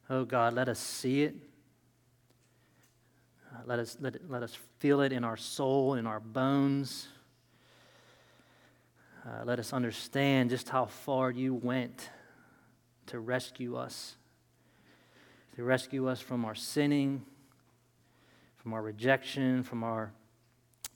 Oh 0.10 0.26
God, 0.26 0.54
let 0.54 0.68
us 0.70 0.80
see 0.80 1.24
it. 1.24 1.36
Uh, 3.52 3.60
let, 3.66 3.80
us, 3.80 3.98
let, 4.00 4.16
it, 4.16 4.30
let 4.30 4.44
us 4.44 4.58
feel 4.80 5.02
it 5.02 5.12
in 5.12 5.24
our 5.24 5.38
soul, 5.38 5.96
in 5.96 6.06
our 6.06 6.20
bones. 6.20 7.08
Uh, 9.26 9.44
let 9.44 9.60
us 9.60 9.74
understand 9.74 10.50
just 10.50 10.70
how 10.70 10.86
far 10.86 11.30
you 11.30 11.54
went 11.54 12.10
to 13.08 13.20
rescue 13.20 13.76
us, 13.76 14.16
to 15.56 15.64
rescue 15.64 16.08
us 16.08 16.22
from 16.22 16.46
our 16.46 16.56
sinning, 16.56 17.26
from 18.58 18.74
our 18.74 18.82
rejection, 18.82 19.64
from 19.64 19.84
our 19.84 20.12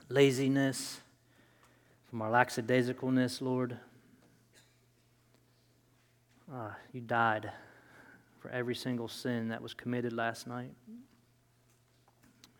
laziness, 0.09 1.01
from 2.09 2.21
our 2.21 2.29
lackadaisicalness, 2.29 3.41
Lord. 3.41 3.77
Uh, 6.51 6.69
you 6.91 7.01
died 7.01 7.51
for 8.39 8.49
every 8.49 8.75
single 8.75 9.07
sin 9.07 9.49
that 9.49 9.61
was 9.61 9.73
committed 9.73 10.11
last 10.11 10.47
night 10.47 10.71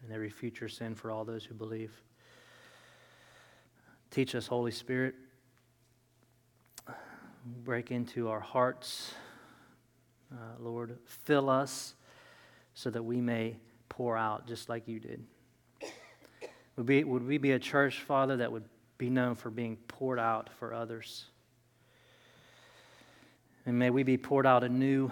and 0.04 0.14
every 0.14 0.30
future 0.30 0.70
sin 0.70 0.96
for 0.96 1.12
all 1.12 1.26
those 1.26 1.44
who 1.44 1.54
believe. 1.54 1.92
Teach 4.12 4.36
us, 4.36 4.48
Holy 4.48 4.72
Spirit. 4.72 5.16
Break 7.64 7.92
into 7.92 8.30
our 8.30 8.40
hearts. 8.40 9.14
Uh, 10.32 10.36
Lord, 10.60 10.98
fill 11.06 11.50
us 11.50 11.96
so 12.74 12.90
that 12.90 13.04
we 13.04 13.20
may 13.20 13.58
pour 13.90 14.18
out 14.18 14.48
just 14.48 14.70
like 14.70 14.88
you 14.88 15.00
did. 15.00 15.26
Would, 16.78 16.86
be, 16.86 17.04
would 17.04 17.28
we 17.28 17.38
be 17.38 17.52
a 17.52 17.60
church, 17.60 18.02
Father, 18.02 18.38
that 18.38 18.52
would 18.52 18.66
be 18.98 19.10
known 19.10 19.36
for 19.36 19.50
being 19.50 19.78
poured 19.88 20.20
out 20.20 20.50
for 20.58 20.74
others? 20.74 21.26
And 23.66 23.80
may 23.80 23.90
we 23.90 24.04
be 24.04 24.18
poured 24.18 24.46
out 24.46 24.64
anew 24.64 25.12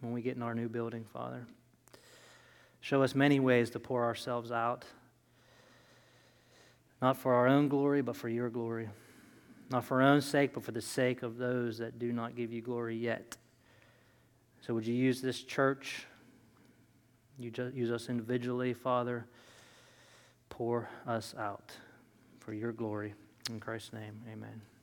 when 0.00 0.12
we 0.12 0.22
get 0.22 0.36
in 0.36 0.42
our 0.42 0.54
new 0.54 0.68
building, 0.68 1.04
Father. 1.12 1.46
Show 2.80 3.02
us 3.02 3.14
many 3.14 3.40
ways 3.40 3.70
to 3.70 3.80
pour 3.80 4.04
ourselves 4.04 4.50
out, 4.50 4.84
not 7.02 7.16
for 7.16 7.34
our 7.34 7.46
own 7.46 7.68
glory, 7.68 8.00
but 8.00 8.16
for 8.16 8.28
your 8.28 8.48
glory. 8.48 8.88
Not 9.70 9.84
for 9.84 10.00
our 10.00 10.08
own 10.08 10.22
sake, 10.22 10.54
but 10.54 10.64
for 10.64 10.72
the 10.72 10.80
sake 10.80 11.22
of 11.22 11.36
those 11.36 11.76
that 11.78 11.98
do 11.98 12.12
not 12.12 12.34
give 12.34 12.52
you 12.52 12.62
glory 12.62 12.96
yet. 12.96 13.36
So, 14.62 14.72
would 14.74 14.86
you 14.86 14.94
use 14.94 15.20
this 15.20 15.42
church? 15.42 16.06
You 17.38 17.52
use 17.74 17.90
us 17.90 18.08
individually, 18.08 18.72
Father. 18.72 19.26
Pour 20.48 20.88
us 21.06 21.34
out. 21.38 21.72
for 22.38 22.54
your 22.54 22.72
glory. 22.72 23.12
In 23.50 23.60
Christ's 23.60 23.92
name, 23.92 24.22
amen. 24.32 24.77